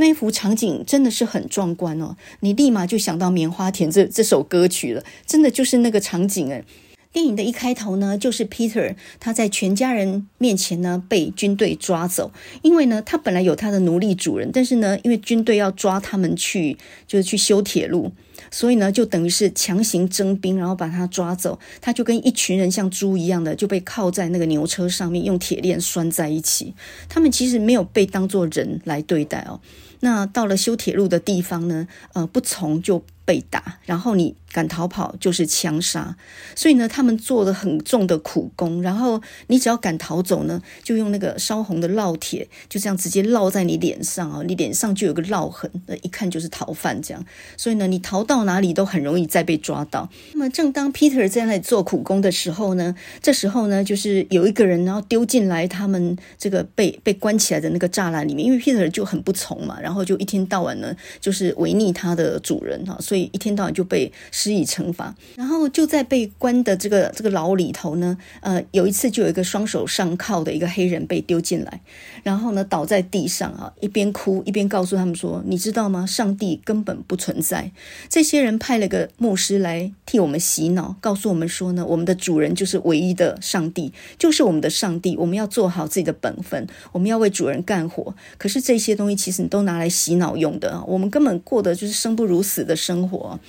[0.00, 6.64] 那一幅场景真的是很壮观哦，你立马就想到《棉花田》这这首歌曲了，真的就是那个场景诶。
[7.12, 12.32] 电影的一开头呢，就是 Peter 他在全家人面前呢被军队抓走，
[12.62, 18.12] 因为呢他本来有他的奴隶主人，但是呢因为军队要抓他们去，就是去修铁路，
[18.50, 26.72] 所以呢就等于是强行征兵，然后把他抓走，他就跟一群人像猪一样的就被铐在那个牛车上面，用铁链拴在一起。
[27.08, 29.60] 他们其实没有被当作人来对待哦。
[30.00, 36.16] 那到了修铁路的地方呢，呃，不从就被打，然后你敢逃跑就是枪杀，
[36.56, 47.24] 所以呢，他们做了很重的苦工，然后你只要敢逃走呢，就用那个烧红的烙铁，就这样直接烙在你脸上啊，你脸上就有个烙痕，那一看就是逃犯这样，
[47.56, 50.08] 所以呢，你逃到哪里都很容易再被抓到。
[50.32, 62.96] 那么正当 Peter 在那里做苦工的时候呢，这时候呢，就是有一个人然后丢进来他们这个被被关起来的那个栅栏里面，因为 Peter 就很不从嘛，然后就一天到晚呢就是违逆他的主人哈。
[63.10, 65.12] 所以一天到晚就被施以惩罚。
[65.34, 71.80] 然后就在被关的这个这个牢里头呢，呃，有一次就有一个双手上铐的一个黑人被丢进来，
[72.22, 76.06] 然后呢倒在地上啊，一边哭一边告诉他们说：“你知道吗？
[76.06, 77.72] 上帝根本不存在。”
[78.08, 88.14] 这些人派了个牧师来替我们洗脑，告诉我们说呢，我们的主人就是唯一的上帝，就是我们的上帝，我们要做好自己的本分，我们要为主人干活。
[88.38, 93.40] 可是这些东西其实你都拿来洗脑用的，我们根本过的就是生不如死的生生活。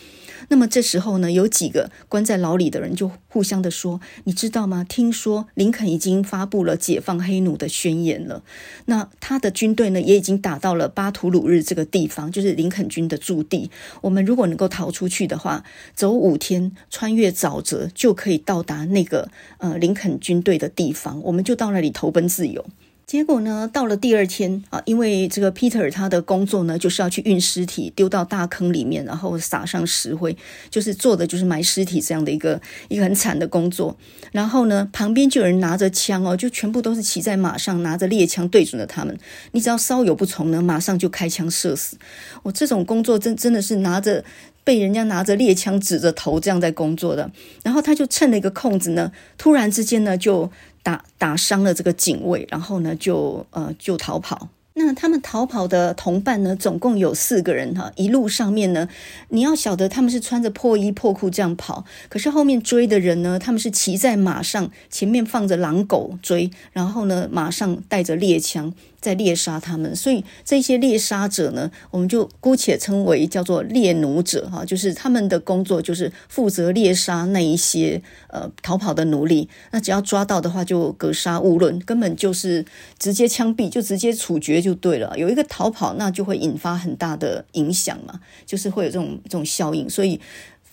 [0.47, 4.83] 那么这时候呢，有几个关在牢里的人就互相的说：“你知道吗？
[4.87, 8.43] 听说林肯已经发布了解放黑奴的宣言了。
[8.85, 13.69] 那他的军队呢，也已经打到了巴图鲁日这个地方，就是林肯军的驻地。
[14.01, 19.29] 我们如果能够逃出去的话，走五天，穿越沼泽，就可以到达那个
[19.59, 22.65] 呃林肯军队的地方，我们就到那里投奔自由。”
[23.11, 30.37] 结果呢，到了第二天啊，因为这个 Peter 他的工作呢，就是要去运尸体，丢到大坑里面，然后撒上石灰，
[30.69, 33.97] 就是做的就是埋尸体这样的一个一个很惨的工作。
[34.31, 39.19] 然后呢，旁边就有人拿着枪哦，就全部都是骑在马上，拿着猎枪对准了他们。
[39.51, 41.97] 你只要稍有不从呢，马上就开枪射死。
[42.43, 44.23] 我这种工作真真的是拿着
[44.63, 47.31] 被人家拿着猎枪指着头这样在工作的。
[47.63, 50.51] 然后他就趁了一个空子呢，突然之间呢就。
[50.83, 54.49] 打打伤了这个警卫，然后呢，就呃就逃跑。
[54.73, 57.91] 那他们逃跑的同伴呢，总共有四个人哈。
[57.95, 58.89] 一路上面呢，
[59.29, 68.73] 你要晓得他们是穿着破衣破裤这样跑，可是后面追的人呢，他们是骑在马上，前面放着狼狗追，然后呢，马上带着猎枪。
[69.01, 79.49] 在猎杀他们，所以这些猎杀者呢，我们就姑且称为叫做猎奴者哈，就是他们的工作就是负责猎杀那一些呃逃跑的奴隶。
[79.71, 82.63] 那只要抓到的话，就格杀勿论，根本就是
[82.99, 85.17] 直接枪毙，就直接处决就对了。
[85.17, 90.21] 有一个逃跑，那就会引发很大的影响嘛，就是会有这种这种效应，所以。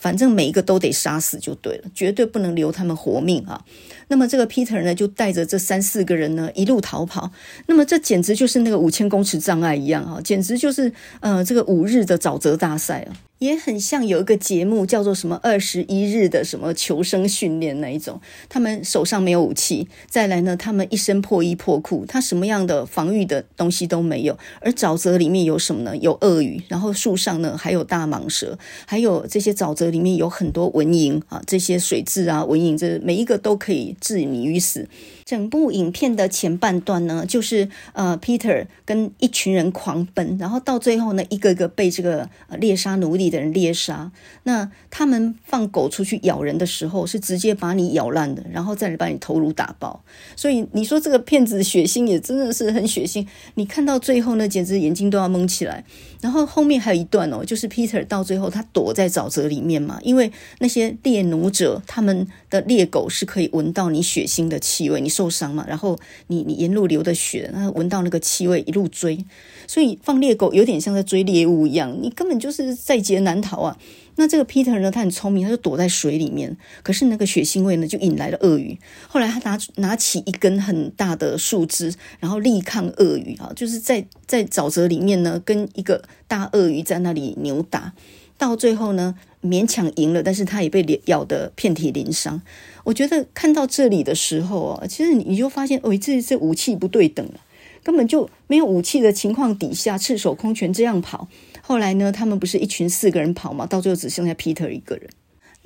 [0.01, 3.65] 反正每一个都得杀死就对了，绝对不能留他们活命啊！
[4.09, 7.31] 那么这个 Peter 呢，就带着这三四个人呢一路逃跑。
[7.67, 13.17] 那么这简直就是那个五千公尺障碍一样啊，简直就是呃这个五日的沼泽大赛啊。
[13.39, 24.37] 也很像有一个节目叫做什么二十一日的什么求生训练那一种，他们手上没有武器，再来呢，他们一身破衣破裤，他什么样的防御的东西都没有。
[24.61, 25.97] 而沼泽里面有什么呢？
[25.99, 34.89] 有鳄鱼，然后树上呢还有大蟒蛇，还有这些沼泽里面有很多蚊蝇啊，这些水蛭啊，蚊蝇这每一个都可以置你于死。
[35.29, 44.11] 整部影片的前半段呢，就是呃，Peter 跟一群人狂奔，然后到最后呢，一个个被这个猎杀奴隶的人猎杀。
[44.45, 50.03] 那他们放狗出去咬人的时候，是直接把你咬烂的，然后再来把你头颅打爆。
[50.35, 53.27] 所以你说这个片子血腥也真的是很血腥。
[53.57, 55.85] 你看到最后呢，简直眼睛都要蒙起来。
[56.23, 65.99] 然后后面还有一段哦，就是 Peter 到最后他躲在沼泽里面嘛，因为那些猎奴者他们的猎狗是可以闻到你血腥的气味，你受伤嘛，然后
[66.29, 69.25] 你你沿路流的血，然后闻到那个气味一路追，
[69.67, 73.77] 所以放猎狗有点像在追猎物一样，你根本就是在劫难逃啊。
[74.21, 78.79] 那这个 Peter 呢，他很聪明，他就躲在水里面，可是那个血腥味呢，就引来了鳄鱼。
[79.09, 87.93] 后来他拿拿起一根很大的树枝，然后力抗鳄鱼啊，就是在在沼泽里面呢，跟一个大鳄鱼在那里扭打，
[88.39, 92.41] 到最后呢，勉强赢了，但是他也被咬得遍体鳞伤。
[92.85, 97.41] 我觉得看到这里的时候啊，其实你就发现，哦，这这武器不对等了，
[97.83, 101.29] 根本就没有武器的情况底下，赤手空拳这样跑。
[101.61, 103.67] 后来呢，他们不是一群四个人跑嘛？
[103.67, 105.11] 到最后只剩下 Peter 一个人。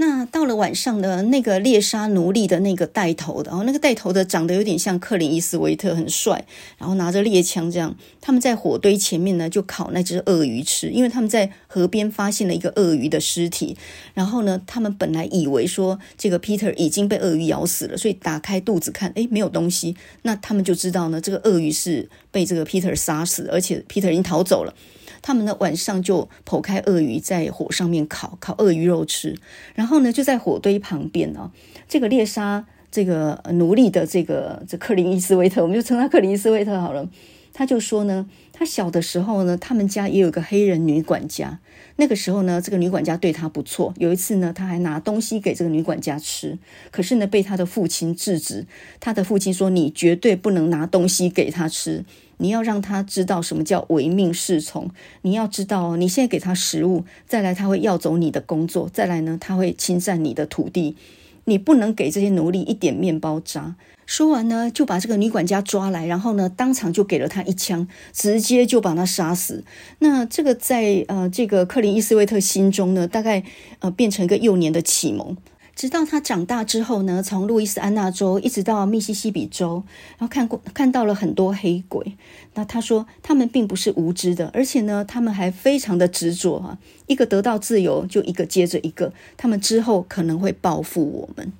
[0.05, 6.45] 那到了晚上呢，那个猎杀奴隶的那个带头的，然后那个带头的长得有点像克林伊斯维特，很帅，
[6.77, 7.95] 然后拿着猎枪这样。
[8.21, 13.77] 他们在火堆前面呢，就烤那只鳄鱼吃，因为他们在河边发现了一个鳄鱼的尸体。
[14.13, 19.95] 然后呢，他们本来以为说这个 Peter 已经被鳄鱼咬死了，所以打开肚子看，诶，没有东西。
[20.23, 24.75] 那他们就知道呢，这个鳄鱼是被这个 Peter 杀死，而且 Peter 已经逃走了。
[25.23, 29.39] 他们呢，晚上就剖开鳄鱼，在火上面烤烤鳄鱼肉吃。
[29.75, 31.53] 然后呢，就在火堆旁边啊，
[31.89, 37.09] 这个猎杀这个奴隶的这个这克林伊斯威特，我们就称他克林伊斯威特好了。
[37.55, 41.61] 他就说呢，他小的时候呢，他们家也有个黑人女管家。
[41.97, 43.93] 那个时候呢，这个女管家对他不错。
[43.99, 46.59] 有一次呢，他还拿东西给这个女管家吃，
[46.91, 48.67] 可是呢，被他的父亲制止。
[49.01, 52.07] 他的父亲说：“你绝对不能拿东西给他吃。”
[52.43, 54.91] 你要让他知道什么叫唯命是从。
[55.23, 60.97] 你要知道，你现在给他食物，再来他会要走你的工作，再来呢，他会侵占你的土地。
[61.45, 63.77] 你不能给这些奴隶一点面包渣。
[64.05, 69.65] 说完呢，就把这个女管家抓来，然后呢，当场就给了他一枪，直接就把他杀死。
[70.01, 73.43] 那这个在呃这个克林伊斯威特心中呢，大概
[73.79, 75.37] 呃变成一个幼年的启蒙。
[75.75, 79.83] 直到他长大之后呢，从路易斯安那州一直到密西西比州，
[80.19, 82.15] 然后看过看到了很多黑鬼。
[82.55, 91.53] 那他说他们并不是无知的，而且呢，他们还非常的执着啊，一个得到自由就一个接着一个，他们之后可能会报复我们。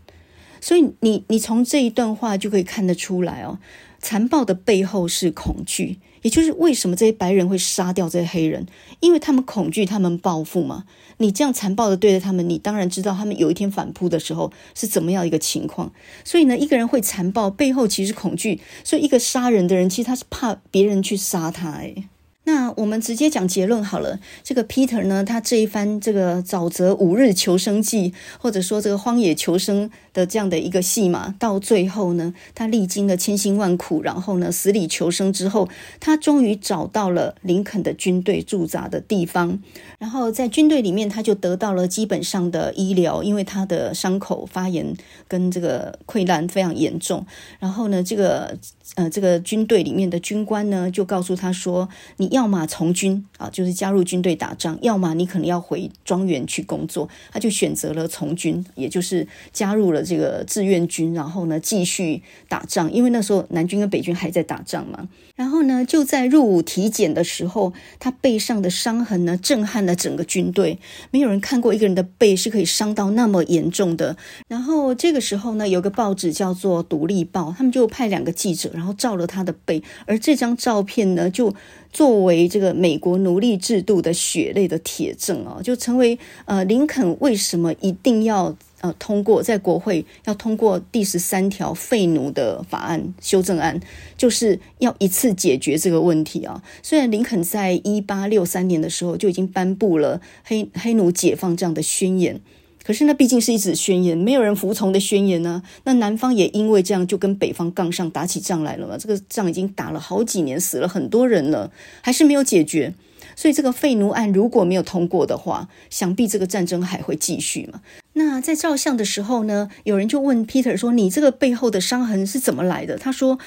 [0.61, 3.59] 所以你你从这一段话就可以看得出来哦，
[3.99, 5.99] 残暴的背后是恐惧。
[6.23, 8.67] 也就是为什么这些白人会杀掉这些黑人，
[9.01, 10.85] 因为他们恐惧，他们报复嘛。
[11.19, 15.93] 你这样残暴的对待他们，你当然知道他们有一天反扑的时候是怎么样一个情况。
[16.25, 18.61] 所以呢，一个人会残暴，背后其实恐惧。
[18.83, 22.05] 所以一个杀人的人，其实他是怕别人去杀他，诶
[22.45, 24.19] 那我们直接讲结论好了。
[24.43, 35.69] 这个 Peter 呢，他这一番这个沼泽五日求生记，或者说这个荒野求生的这样的一个戏码，到最后呢，他历经了千辛万苦，然后呢，死里求生之后，
[36.01, 39.63] 他终于找到了林肯的军队驻扎的地方。
[40.01, 44.93] 然后在军队里面，他就得到了基本上的医疗，因为他的伤口发炎
[45.29, 47.25] 跟这个溃烂非常严重。
[47.61, 48.59] 然后呢，这个
[48.97, 51.89] 呃，这个军队里面的军官呢，就告诉他说
[52.19, 57.09] ：“你。”要么从军啊，就是加入军队打仗；要么你可能要回庄园去工作。
[57.31, 62.91] 他就选择了从军，也就是加入了这个志愿军，然后呢继续打仗。
[62.91, 65.07] 因为那时候南军跟北军还在打仗嘛。
[65.35, 70.79] 然后呢，就在入伍体检的时候，他背上的伤痕呢震撼了整个军队。
[71.11, 74.17] 没有人看过一个人的背是可以伤到那么严重的。
[74.49, 81.55] 然后这个时候呢，有个报纸叫做《独立报》，他们就派两个记者，然后照了他的背，而这张照片呢就。
[81.93, 93.81] 作为这个美国奴隶制度的血泪的铁证啊，就成为呃林肯为什么一定要呃通过在国会要通过第十三条废奴的法案修正案，
[94.17, 96.63] 就是要一次解决这个问题啊。
[96.83, 102.39] 虽然林肯在一八六三年的时候就已经颁布了黑黑奴解放这样的宣言。
[102.85, 105.63] 可是那毕竟是一纸宣言，没有人服从的宣言呢。
[105.85, 108.99] 那南方也因为这样就跟北方杠上打起仗来了嘛。
[108.99, 111.71] 这个仗已经打了好几年，死了很多人了，
[112.01, 112.93] 还是没有解决。
[113.37, 117.81] 所以这个废奴案如果没有通过的话，想必这个战争还会继续嘛。
[118.15, 123.39] 那在照相的时候呢，有人就问 Peter 说：“你这个背后的伤痕是怎么来的？”他说。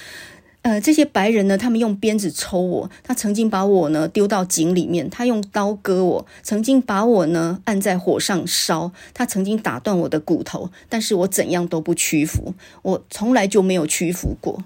[0.61, 14.63] 呃，这些白人呢，他们用鞭子抽我，他曾经把我呢丢到井里面，他用刀割我，曾经把我呢按在火上烧，他曾经打断我的骨头，但是我怎样都不屈服，我从来就没有屈服过。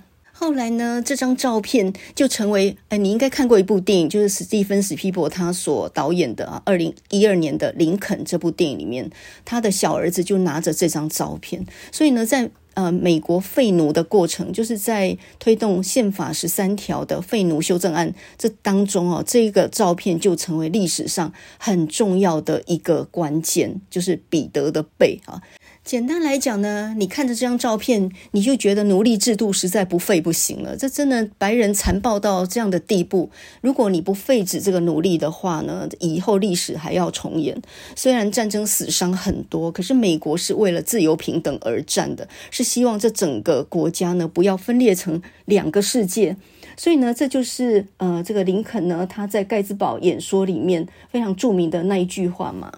[0.49, 9.11] 后来呢，这张照片就成为，哎，你应该看过一部电影，就是史蒂芬史皮博他所导演的啊，二零一二年的《林肯》这部电影里面，
[9.45, 12.49] 他的小儿子就拿着这张照片，所以呢，在。
[12.75, 25.41] 呃，美国废奴的过程，就是在推动宪法十三条的废奴修正案这当中哦，这个照片就成为历史上很重要的一个关键，就是彼得的背啊。
[25.89, 30.77] 简单来讲呢，你看着这张照片，你就觉得奴隶制度实在不废不行了。
[30.77, 33.31] 这真的白人残暴到这样的地步，
[33.61, 37.59] 如果你不废止这个奴隶的话呢，以后历史还要重演。
[37.95, 46.37] 虽然战争死伤很多，可是美国是为了自由平等而战的，是希望这整个国家呢不要分裂成两个世界。
[46.77, 52.71] 所以呢，这就是呃，这个林肯呢他在盖茨堡演说里面非常著名的那一句话嘛。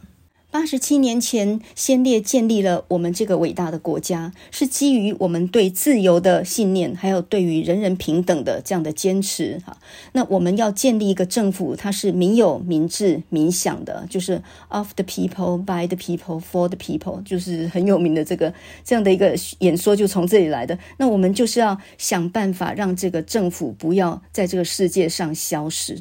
[0.52, 9.62] 八十七年前，先烈建立了我们这个伟大的国家，是基于我们对自由的信念，还有对于人人平等的这样的坚持。
[9.66, 9.78] 哈，
[10.12, 20.78] 那我们要建立一个政府，它是民有、民治、民享的，就是 of the people, by the people, for the people，就是很有名的这个这样的一个演说，就从这里来的。
[20.98, 25.98] 那我们就是要想办法让这个政府不要在这个世界上消失。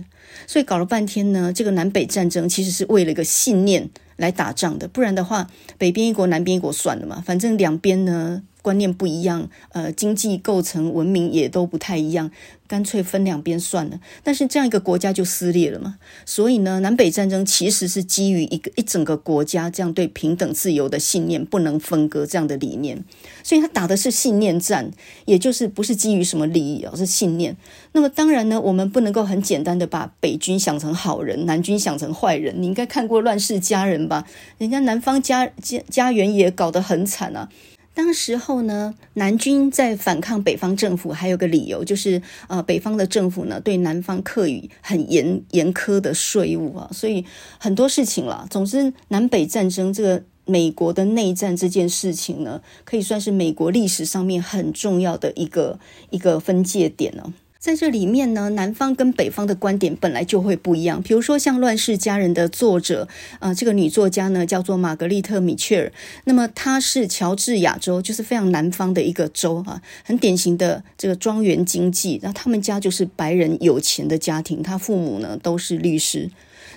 [0.47, 3.89] 所以搞了半天呢，这个南北战争其实是为了一个信念。
[4.20, 8.43] 来打仗的，不然的话，北边一国，南边一国算了嘛，反正两边呢。
[8.63, 12.31] 观念不一样，呃，经济构成、文明也都不太一样，
[12.67, 14.01] 干脆分两边算了。
[14.23, 15.97] 但是这样一个国家就撕裂了嘛。
[16.25, 23.05] 所以呢，南北战争其实是基于一个一整个国家这样对平等自由的信念，不能分割这样的理念。
[23.43, 24.91] 所以他打的是信念战，
[25.25, 27.57] 也就是不是基于什么利益而，是信念。
[27.93, 32.55] 那么当然呢，我们不能够很简单的把北军想成好人，南军想成坏人。
[32.61, 34.27] 你应该看过《乱世佳人》吧？
[34.59, 37.49] 人家南方家家家园也搞得很惨啊。
[37.93, 47.24] 当时候呢，南军在反抗北方政府，还有个理由就是，呃，北方的政府呢对南方课予很严严苛的税务啊，所以
[47.59, 48.47] 很多事情啦。
[48.49, 55.78] 总之，南北战争这个美国的内战这件事情呢，可以算是美国历史上面很重要的一个
[56.11, 57.32] 一个分界点了。
[57.61, 61.03] 在这里面呢，南方跟北方的观点本来就会不一样。
[61.03, 65.93] 比如说，像《乱世佳人》的作者，啊、呃，这个女作家呢叫做玛格丽特·米切尔，
[66.25, 72.19] 那么她是乔治亚州，就是非常南方的一个州、啊，很典型的这个庄园经济。
[72.23, 76.31] 那他们家就是白人有钱的家庭，她父母呢都是律师。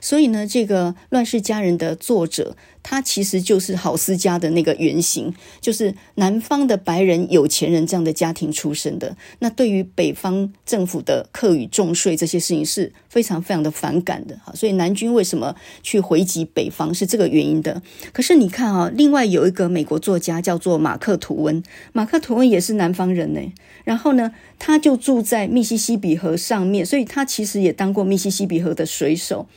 [0.03, 9.15] 所以呢，这个《乱世佳人》的作者，他其实就是郝思嘉的那个原型，就是南方的白人有钱人这样的家庭出身的。
[9.39, 14.37] 那对于北方政府的课与重税这些事情是非常非常的反感的。
[14.53, 17.81] 所以南军为什么去回击北方是这个原因的。
[18.11, 23.39] 可是你看啊，另外有一个美国作家叫做马克吐温，马克吐温也是南方人呢。
[23.85, 29.47] 然后呢，他就住在密西西比河上面，所以他其实也当过密西西比河的水手。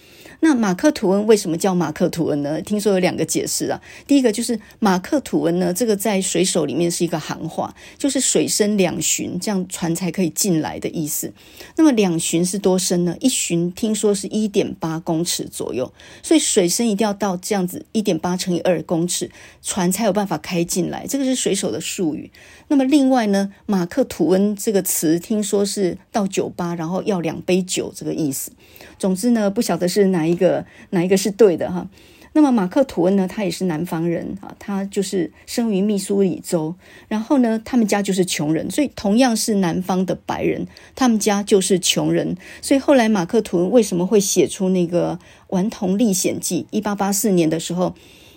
[0.40, 2.60] 那马克吐温为什么叫马克吐温呢？
[2.62, 3.80] 听说有两个解释啊。
[4.06, 11.32] 第一个就是马克吐温呢，这个在水手里面是一个行话，就是水深两巡，这样船才可以进来的意思。
[11.76, 13.16] 那么两巡是多深呢？
[13.20, 19.30] 一巡听说是一点八公尺左右，所以水深一定要到这样子一点八乘以二公尺，
[19.62, 21.06] 船才有办法开进来。
[21.06, 22.30] 这个是水手的术语。
[22.68, 28.50] 那么另外呢，马克吐温这个词听说是到酒吧，然后要两杯酒这个意思。
[28.98, 31.88] 总之呢，不晓得是哪一个哪一个是对的哈。
[32.32, 36.74] 那么马克吐温呢，他也是南方人啊，他就是生于密苏里州，
[37.08, 46.62] 然后呢，他们家就是穷人，所以同样是南方的白人，他们家就是穷人，所以后来马克吐温为什么会写出那个《顽童历险记》？
[46.70, 47.94] 一八八四年的时候。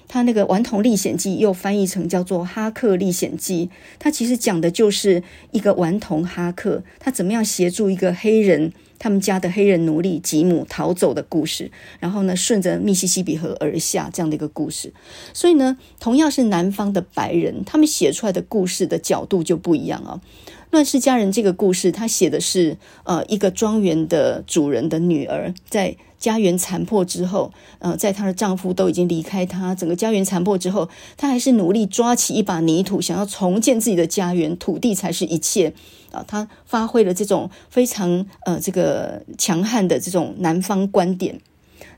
[0.10, 3.68] 他那个《顽童历险记》又翻译成叫做《哈克历险记》，
[4.00, 14.92] 他其实讲的就是一个顽童哈克，他怎么样协助一个黑人他们家的黑人奴隶吉姆逃走的故事，然后呢，顺着密西西比河而下这样的一个故事。
[15.32, 20.20] 所以呢，同样是南方的白人，他们写出来的故事的角度就不一样啊。
[20.72, 25.96] 《乱世佳人》这个故事，他写的是呃一个庄园的主人的女儿在。
[26.20, 35.74] 家园残破之后，呃，在她的丈夫都已经离开她，整个家园残破之后，她还是努力抓起一把泥土，想要重建自己的家园，土地才是一切
[36.12, 36.24] 啊！
[36.28, 41.40] 她发挥了这种非常呃这个强悍的这种南方观点，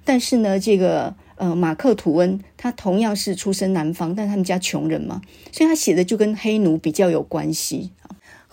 [0.05, 7.89] 但是呢，这个呃马克吐温他同样是出身南方，但他们家穷人嘛，所以他写的就跟黑奴比较有关系。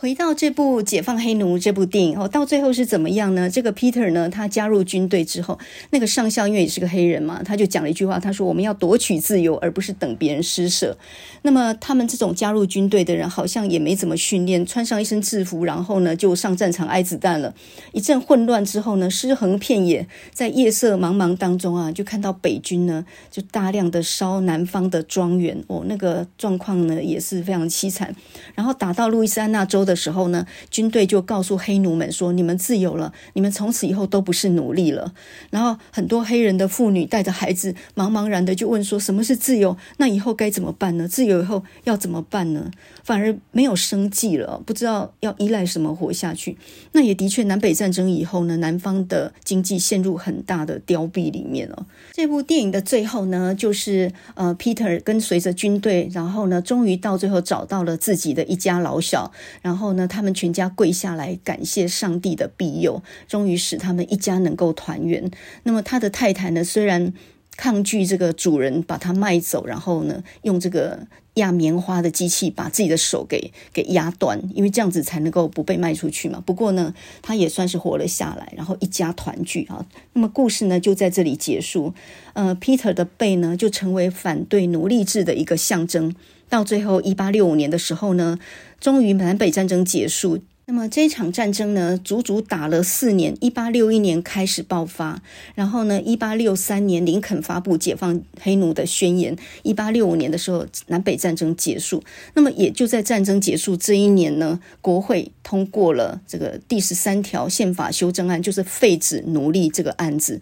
[0.00, 3.50] 回到这部《解放黑奴》这部电影哦，到最后是怎么样呢？
[3.50, 5.58] 这个 Peter 呢，他加入军队之后，
[5.90, 10.96] 那个上校因为也是个黑人嘛，他就讲了一句话，他说：“我们要夺取自由，而不是等别人施舍。”
[11.42, 17.52] 那么他们这种加入军队的人，好像也没怎么训练，穿上一身制服，然后呢就上战场挨子弹了。
[17.90, 28.14] 一阵混乱之后呢，尸横遍野，在夜色茫茫当中啊，就看到北军呢就大量的烧南方的庄园哦，那个状况呢也是非常凄惨。
[28.54, 29.87] 然后打到路易斯安那州。
[29.88, 35.14] 的时候呢，军队就告诉黑奴们说：“你们自由了，你们从此以后都不是奴隶了。”
[35.48, 39.74] 然后很多黑人的妇女带着孩子，茫茫然的就问说：“什么是自由？
[39.96, 41.08] 那以后该怎么办呢？
[41.08, 42.70] 自由以后要怎么办呢？
[43.02, 46.58] 反而没有生计了，不知道要依赖什么活下去。”
[46.92, 51.86] 那也的确，南北战争以后呢，南方的经济陷入很大的凋敝里面了。
[52.12, 59.32] 这部电影的最后呢，就是呃，Peter 跟随着军队，然后呢，终于到最后找到了自己的一家老小，
[59.62, 59.77] 然后。
[59.78, 65.30] 然后呢，他们全家跪下来感谢上帝的庇佑，终于使他们一家能够团圆。
[65.62, 67.12] 那么他的太太呢，虽然
[67.56, 76.42] 抗拒这个主人把他卖走，然后呢，用这个压棉花的机器把自己的手给给压断，因为这样子才能够不被卖出去嘛。
[76.44, 79.86] 不过呢，他也算是活了下来，然后一家团聚啊。
[80.14, 81.94] 那么故事呢就在这里结束。
[82.32, 86.16] 呃，Peter 的背呢就成为反对奴隶制的一个象征。
[86.48, 88.38] 到最后，一八六五年的时候呢，
[88.80, 90.38] 终于南北战争结束。
[90.70, 93.34] 那么这场战争呢，足足打了四年。
[93.40, 95.22] 一八六一年开始爆发，
[95.54, 99.34] 然后呢，一八六三年林肯发布解放黑奴的宣言。
[99.62, 102.04] 一八六五年的时候，南北战争结束。
[102.34, 110.38] 那么也就在战争结束这一年呢，国会通过了这个第十三条宪法修正案，就是废止奴隶这个案子。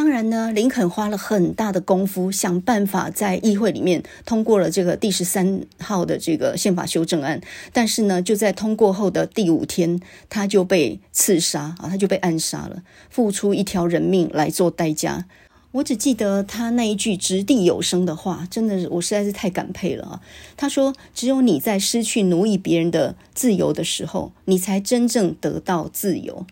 [0.00, 7.38] 当然呢，林肯花了很大的功夫，想办法在议会里面通过了这个第十三号的这个宪法修正案。
[7.70, 15.26] 但是呢，就在通过后的第五天，他就被刺杀啊，他就被暗杀了，付出一条人命来做代价。
[15.72, 20.20] 我只记得他那一句掷地有声的话，真的是我实在是太感佩了啊！
[20.56, 26.46] 他说：“只有你在失去奴役别人的自由的时候，你才真正得到自由。”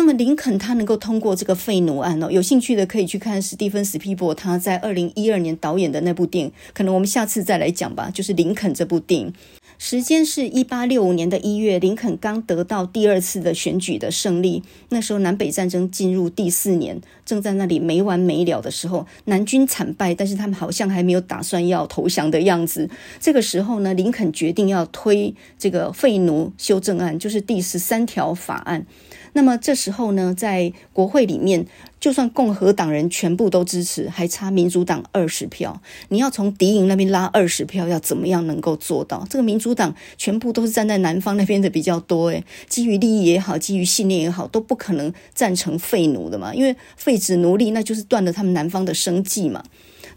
[0.00, 9.34] 那么林肯他能够通过这个废奴案哦，有兴趣的可以去看史蒂芬史匹柏他在二零一二年导演的那部电影，可能我们下次再来讲吧，就是林肯这部电影。
[9.76, 14.62] 时间是一八六五年的一月，林肯刚得到第二次的选举的胜利。
[14.88, 22.88] 那时候南北战争进入第四年，正在那里没完没了的时候，南军惨败，但是他们好像还没有打算要投降的样子。
[23.20, 28.86] 这个时候呢，林肯决定要推这个废奴修正案，就是第十三条法案。
[29.32, 31.66] 那么这时候呢，在国会里面，
[32.00, 35.80] 就算共和党人全部都支持，还差民主党二十票。
[36.08, 39.26] 你要从敌营那边拉二十票，要怎么样能够做到？
[39.30, 49.62] 这个民主党全部都是站在南方那边的比较多，诶，基于利益也好，基于信念也好，都不可能赞成废奴的嘛，因为废止奴隶，那就是断了他们南方的生计嘛。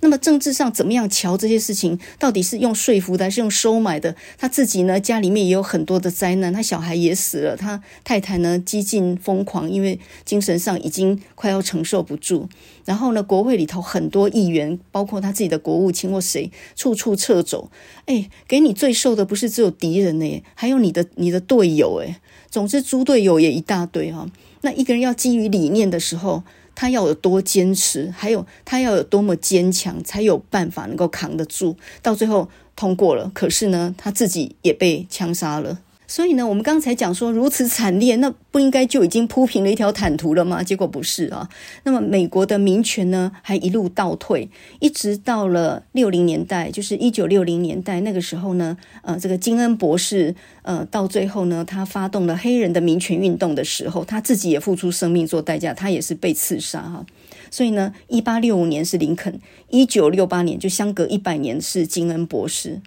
[0.03, 1.97] 那么政治上怎么样瞧这些事情？
[2.19, 4.13] 到底是用说服的还是用收买的？
[4.37, 12.49] 他自己呢，家里面也有很多的灾难，他小孩也死了，他太太呢，几近疯狂，因为精神上已经快要承受不住。
[12.83, 17.71] 然后呢，国会里头很多议员，包括他自己的国务卿或谁，处处撤走。
[18.05, 22.19] 哎，给你最受的不是只有敌人呢，还有你的你的队友哎。
[22.51, 24.29] 总之，猪队友也一大堆哈。
[24.59, 26.43] 那一个人要基于理念的时候。
[26.75, 33.31] 他要有多坚持，还有他要有多么坚强，才有办法能够扛得住，到最后通过了。
[33.33, 35.79] 可是呢，他自己也被枪杀了。
[36.13, 40.61] 所以呢，我们刚才讲说如此惨烈，那不应该就已经铺平了一条坦途了吗？
[40.61, 41.49] 结果不是啊。
[41.85, 44.47] 那么美国的民权呢，还一路倒退，
[44.79, 57.03] 一直到了六零年代，就是一九六零年代那个时候呢，呃，这个金恩博士，呃，到最后呢，他发动了黑人的民权运动的时候，他自己也付出生命做代价，他也是被刺杀哈。
[57.49, 59.39] 所以呢，一八六五年是林肯，
[59.71, 62.81] 一九六八年就相隔一百年是金恩博士。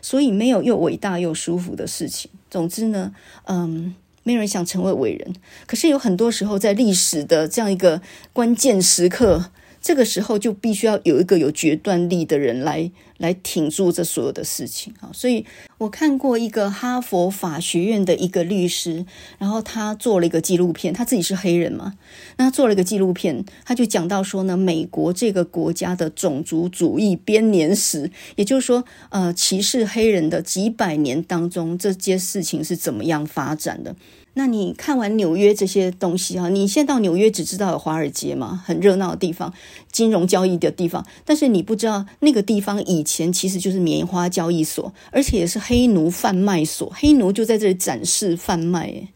[0.00, 2.30] 所以没有又伟大又舒服的事情。
[2.50, 3.12] 总之呢，
[3.44, 5.34] 嗯，没有人想成为伟人。
[5.66, 8.00] 可是有很多时候，在历史的这样一个
[8.32, 9.50] 关键时刻。
[9.80, 15.10] 这个时候就必须要有一个有决断力的人来来挺住这所有的事情啊！
[15.12, 15.44] 所以
[15.78, 19.04] 我看过一个哈佛法学院的一个律师，
[19.38, 21.94] 然后他做了一个纪录片，他自己是黑人嘛，
[22.36, 33.96] 那他做了一个纪录片，他就讲到说呢，美国这个国家的种族主义编年史，也就是说，呃，歧视黑人的几百年当中，这些事情是怎么样发展的。
[34.38, 39.52] 那你看完纽约这些东西啊，你现在到纽约只知道有华尔街嘛，很热闹的地方，
[39.90, 49.08] 金融交易的地方，但是你不知道那个地方以前其实就是棉花交易所，而且也是黑奴贩卖所，黑奴就在这里展示贩卖，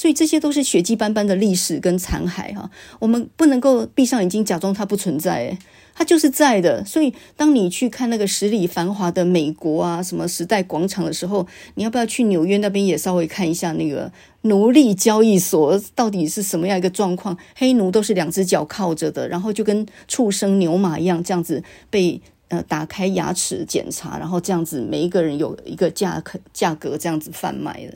[0.00, 5.58] 所以这些都是血迹斑斑的历史跟残骸哈，我们不能够闭上眼睛假装它不存在。
[5.92, 14.10] 它就是在的，所以当你去看那个十里繁华的美国啊，什么时代广场的时候，你要不要去纽约那边也稍微看一下那个
[14.42, 17.36] 奴隶交易所到底是什么样一个状况？
[17.54, 27.92] 黑奴都是两只脚靠着的，然后就跟畜生牛马一样，这样子被呃打开牙齿检查，然后这样子每一个人有一个价格价格这样子贩卖的。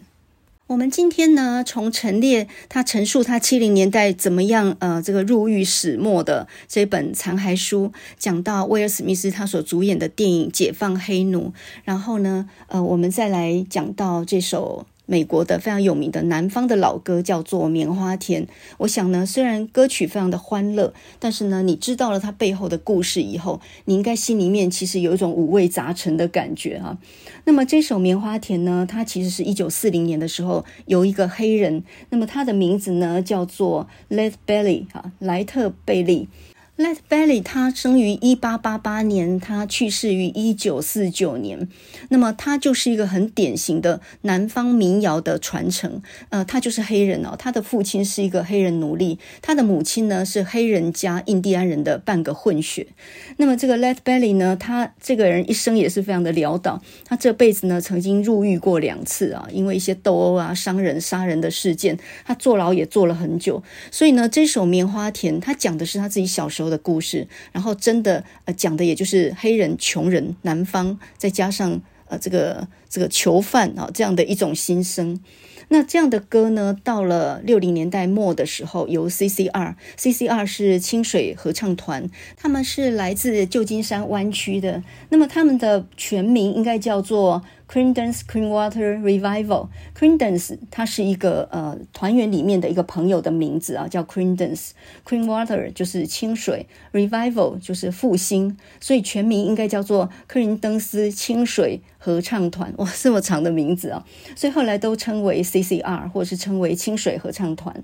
[0.66, 11.48] 我们今天呢，从陈列他陈述他七零年代怎么样，呃，这个入狱始末的这本残骸书，讲到威尔史密斯他所主演的电影《解放黑奴》，
[11.84, 14.86] 然后呢，呃，我们再来讲到这首。
[15.06, 18.46] 美国的非常有名的南方的老歌叫做《棉花田》。
[18.78, 26.98] 我想呢，虽然歌曲非常的欢乐，但是呢，你知道了它背后的故事以后，你应该心里面其实有一种五味杂陈的感觉啊。
[27.44, 36.28] 那么这首《棉花田》呢，它其实是一九四零年的时候有一个黑人，那么他的名字呢叫做 Lead Belly 哈，莱特贝利。
[36.76, 41.68] Lead Belly，他生于一八八八年，他去世于一九四九年。
[42.08, 46.02] 那么他就是一个很典型的南方民谣的传承。
[46.30, 52.88] 呃，他就是黑人哦，他的父亲是一个黑人奴隶，他的母亲呢是黑人加印第安人的半个混血。
[53.36, 56.82] 那么这个 Lead Belly 呢，他这个人一生也是非常的潦倒。
[57.04, 63.62] 他这辈子呢曾经入狱过两次啊，因为一些斗殴啊、伤人、杀人的事件，他坐牢也坐了很久。
[63.92, 75.20] 所以呢，这首《棉花田》他讲的是他自己小时候的故事，然后真的呃讲的也就是黑人、穷人、南方，再加上呃这个这个囚犯啊这样的一种心声。
[75.68, 84.82] 那这样的歌呢，到了六零年代末的时候，由 CCR，CCR 是清水合唱团，他们是来自旧金山湾区的。
[85.08, 89.68] 那么他们的全名应该叫做 Creedence Clearwater Revival。
[89.98, 94.70] Credence 它是一个呃团员里面的一个朋友的名字啊，叫 Creedence。
[95.04, 102.72] Clearwater 就是清水，Revival 就是复兴，所以全名应该叫做克林登斯清水合唱团。
[102.76, 104.04] 哇，这么长的名字啊！
[104.36, 107.82] 所以后来都称为 CCR，或者是称为清水合唱团。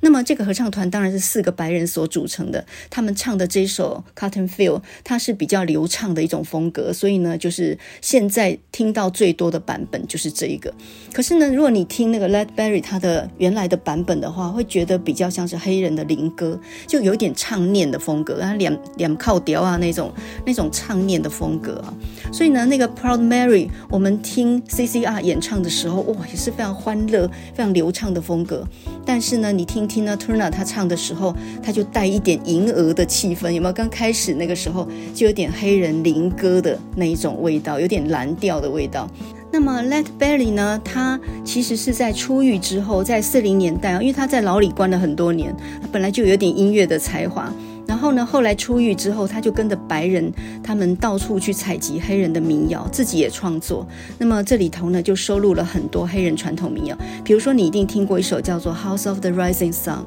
[0.00, 10.70] 那么这个合唱团当然是四个白人所组成的，他们唱的这首 Cotton Field，它是比较流畅的一种风格，所以呢，就是现在听到最多的版本就是这一个。
[11.10, 20.12] 可是呢，如果你听那个 Led b e r r y 他的原来的版本的话，会觉得比较像是黑人的灵歌，就有点唱念的风格，然后两两靠调啊那种
[20.44, 21.94] 那种唱念的风格啊。
[22.30, 28.62] 所以呢，那个 Proud Mary，我们听 CCR 演唱的时候，哇，也是非常欢乐、非常流畅的风格。
[29.06, 33.72] 但是呢，你听 Tina Turner 他唱的时候，他就带一点银鹅的气氛，有没有？
[33.72, 39.05] 刚开始那个时候就有点黑人灵歌的那一种味道，有点蓝调的味道。
[39.50, 45.54] 那么 Lead Belly 呢，他其实是在出狱之后，在四零年代啊，因为他在牢里关了很多年，
[45.90, 47.52] 本来就有点音乐的才华。
[47.86, 50.30] 然后呢，后来出狱之后，他就跟着白人
[50.60, 53.86] 他们到处去采集黑人的民谣，自己也创作。
[54.18, 56.98] 那么这里头呢，就收录了很多黑人传统民谣。
[57.22, 59.98] 比如说，你一定听过一首叫做《House of the Rising Sun》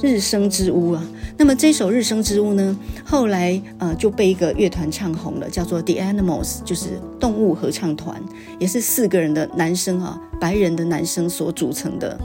[0.00, 1.02] 日升之屋啊。
[1.36, 8.22] 那么这首日升之屋呢，后来呃就被一个乐团唱红了，叫做 The Animals，就是动物合唱团，
[8.58, 12.18] 也是四个人的男生啊，白人的男生所组成的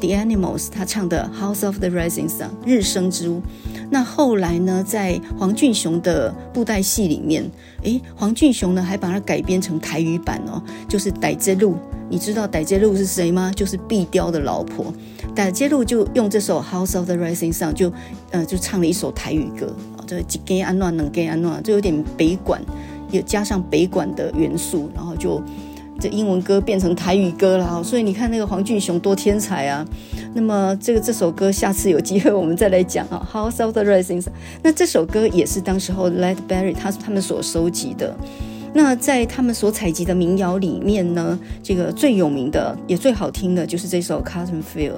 [0.00, 0.68] The Animals。
[0.70, 3.40] 他唱的《House of the Rising Sun》日升之屋。
[3.88, 7.48] 那后来呢，在黄俊雄的布袋戏里面，
[7.84, 11.76] 诶，黄俊雄呢还把它改编成台语版哦，就是戴捷路。
[12.08, 13.52] 你知道戴捷路是谁吗？
[13.54, 14.92] 就是碧雕的老婆。
[15.34, 17.92] 戴捷路就用这首《House of the Rising Sun》就
[18.30, 19.72] 呃就唱了一首台语歌，
[20.06, 22.62] 这几给安暖，能给安暖，就有点北管，
[23.10, 25.42] 也加上北管的元素，然后就。
[25.98, 29.82] 这英文歌变成台语歌了，所以你看那个黄俊雄多天才啊！
[30.34, 34.24] 那么这个这首歌下次有机会我们再来讲啊，《House of the Rising Sun》。
[34.62, 38.14] 那这首歌也是当时候 Led Belly 他他们所收集的。
[38.72, 44.90] 那在他们所采集的民谣里面呢，这个最有名的也最好听的就是这首《Cotton Fields》。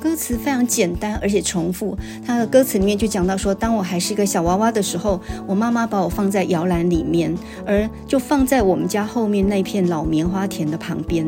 [0.00, 1.96] 歌词非常简单，而且重复。
[2.26, 7.34] 它的歌词里面就讲到说，当我还是一个小娃娃的时候，我妈妈把我放在摇篮里面，
[7.64, 11.26] 而就放在我们家后面那片老棉花田的旁边。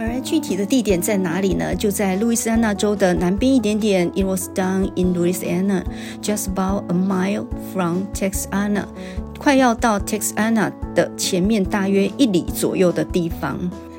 [0.00, 1.74] 而具体的地点在哪里呢？
[1.74, 5.82] 就在路易斯安那州的南边一点点 it was done in louisiana
[6.22, 8.84] just about a mile from texana
[9.38, 13.58] 快要到 texana 的前面大约一里左右的地方。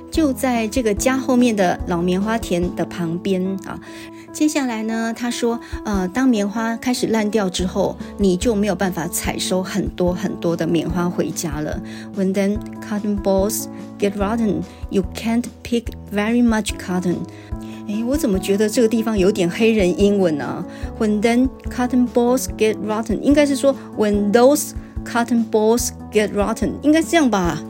[0.09, 3.79] 就在这个家后面的老棉花田的旁边啊。
[4.33, 11.79] 接下来呢，他说，呃，当棉花开始烂掉之后，你就没有办法采收很多很多的棉花回家了。
[12.15, 13.65] When then cotton balls
[13.99, 17.17] get rotten, you can't pick very much cotton。
[17.87, 20.65] 诶，我怎么觉得这个地方有点黑人英文呢
[20.97, 24.71] ？When then cotton balls get rotten，应该是说 When those
[25.05, 27.61] cotton balls get rotten，应该是这样吧？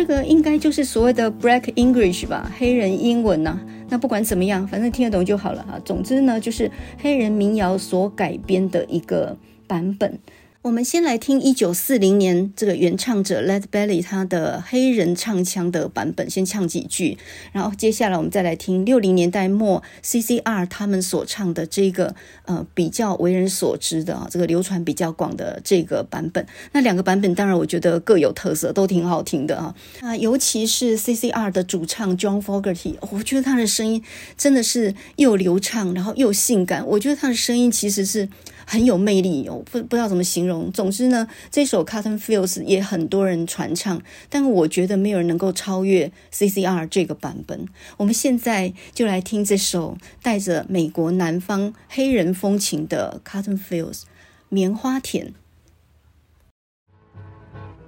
[0.00, 5.78] 这个应该就是所谓的 Black English 吧，黑人英文呐、那不管怎么样，反正听得懂就好了哈。
[5.84, 9.36] 总之呢，就是黑人民谣所改编的一个
[9.66, 10.18] 版本。
[10.62, 17.16] 我们先来听一九四零年这个原唱者 Lead Belly 他的黑人唱腔的版本，先唱几句，
[17.52, 26.46] 然后接下来我们再来听六零年代末 CCR 他们所唱的这个呃比较为人所知的啊，这个流传比较广的这个版本。
[26.72, 34.04] 那两个版本当然我觉得各有特色，都挺好听的啊啊，尤其是 CCR 的主唱 John Fogerty，我觉得他的声音
[34.36, 36.86] 真的是又流畅，然后又性感。
[36.86, 38.28] 我觉得他的声音其实是。
[38.70, 40.70] 很有魅力，我不不知道怎么形容。
[40.70, 47.66] 总之呢，这首《Cotton Fields》也很多人传唱，但我觉得没有人能够超越 CCR 这个版本。
[47.96, 54.02] 我们现在就来听这首带着美国南方黑人风情的《Cotton Fields》
[54.48, 55.34] 棉花田。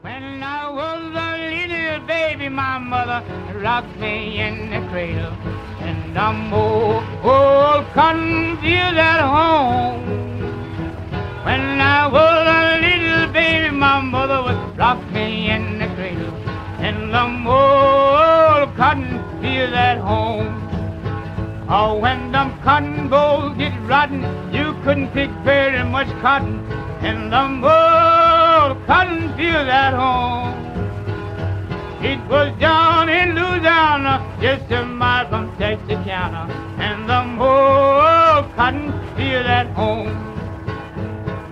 [0.03, 3.23] When I was a little baby, my mother
[3.63, 5.31] rocked me in the cradle,
[5.81, 10.33] and I'm old, old confused at home.
[11.45, 16.33] When I was a little baby, my mother would rock me in the cradle
[16.81, 20.55] in the old cotton field at home.
[21.69, 24.23] Oh, when them cotton bolls get rotten,
[24.53, 26.59] you couldn't pick very much cotton
[27.03, 30.55] in the old cotton field at home.
[32.05, 36.47] It was down in Louisiana, just a mile from Texarkana,
[36.79, 40.32] and the old cotton field at home.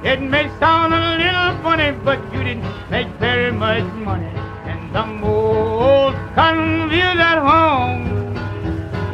[0.03, 4.33] It may sound a little funny, but you didn't make very much money.
[4.65, 8.03] And the old old confused at home.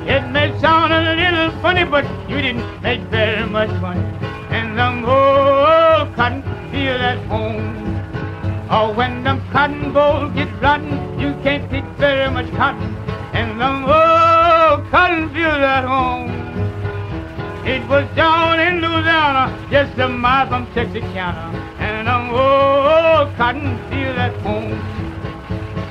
[0.07, 4.07] It may sound a little funny, but you didn't make very much money.
[4.51, 7.67] And the old cotton field at home.
[8.71, 12.95] Oh, when them cotton bowls get rotten, you can't pick very much cotton.
[13.33, 16.56] And them old cotton field at home.
[17.67, 21.51] It was down in Louisiana, just a mile from Texarkana,
[21.81, 24.71] and them old oh, cotton field at home.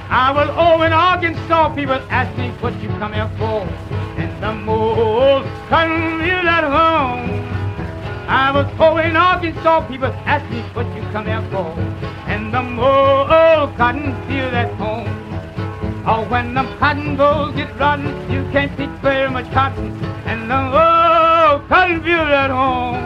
[0.10, 3.68] I was over in Arkansas, people asked me what you come here for,
[4.16, 7.44] and them old oh, cotton field at home.
[8.30, 11.76] I was over in Arkansas, people asked me what you come here for,
[12.32, 15.12] and them old oh, cotton field at home.
[16.08, 19.92] Oh, when them cotton bolls get rotten, you can't pick very much cotton,
[20.24, 20.95] and them old
[21.76, 23.04] field at home.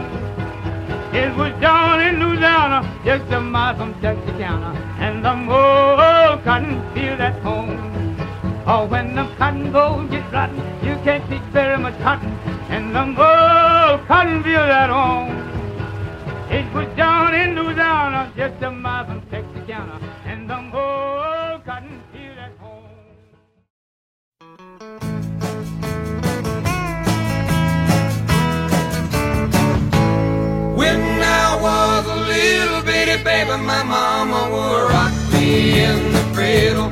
[1.12, 7.20] It was down in Louisiana, just a mile from Texarkana, and the old cotton field
[7.20, 7.76] at home.
[8.66, 12.30] Oh, when the cotton bolls get rotten, you can't pick very much cotton,
[12.70, 15.34] and the old cotton field at home.
[16.48, 20.89] It was down in Louisiana, just a mile from Texarkana, and the old
[32.30, 36.90] little bitty baby, my mama would rock me in the cradle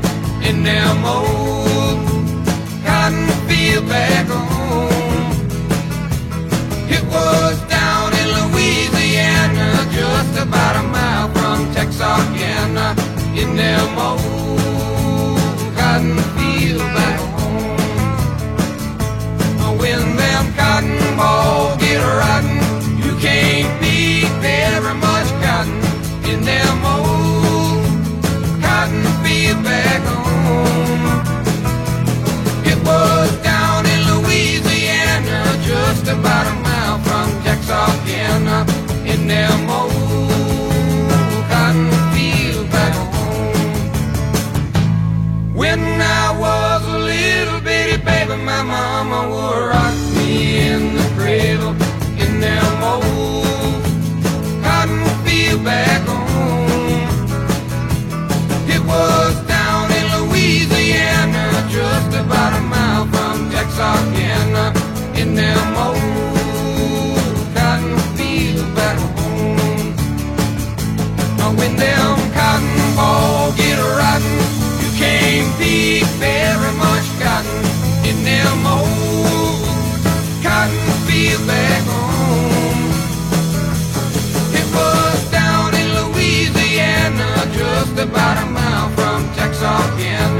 [0.49, 1.99] in them old
[2.85, 5.33] cotton field back home.
[6.97, 9.69] It was down in Louisiana,
[9.99, 12.89] just about a mile from Texarkana,
[13.41, 15.39] in them old
[15.77, 17.79] cotton field back home.
[19.81, 22.58] When them cotton balls get rotten.
[26.97, 27.85] old
[28.63, 29.05] cotton
[29.69, 31.05] back home.
[32.71, 35.41] It was down in Louisiana,
[35.71, 37.29] just about a mile from
[39.13, 41.89] in them old cotton
[42.75, 43.55] back home.
[45.55, 48.98] When I was a little bitty baby, my mom
[63.79, 64.51] sucking
[65.23, 69.95] in them old cotton fields back home.
[71.59, 74.39] When them cotton balls get rotten,
[74.83, 77.63] you can't pick very much cotton
[78.09, 79.63] in them old
[80.43, 82.83] cotton fields back home.
[84.59, 90.38] It was down in Louisiana, just about a mile from Texarkana.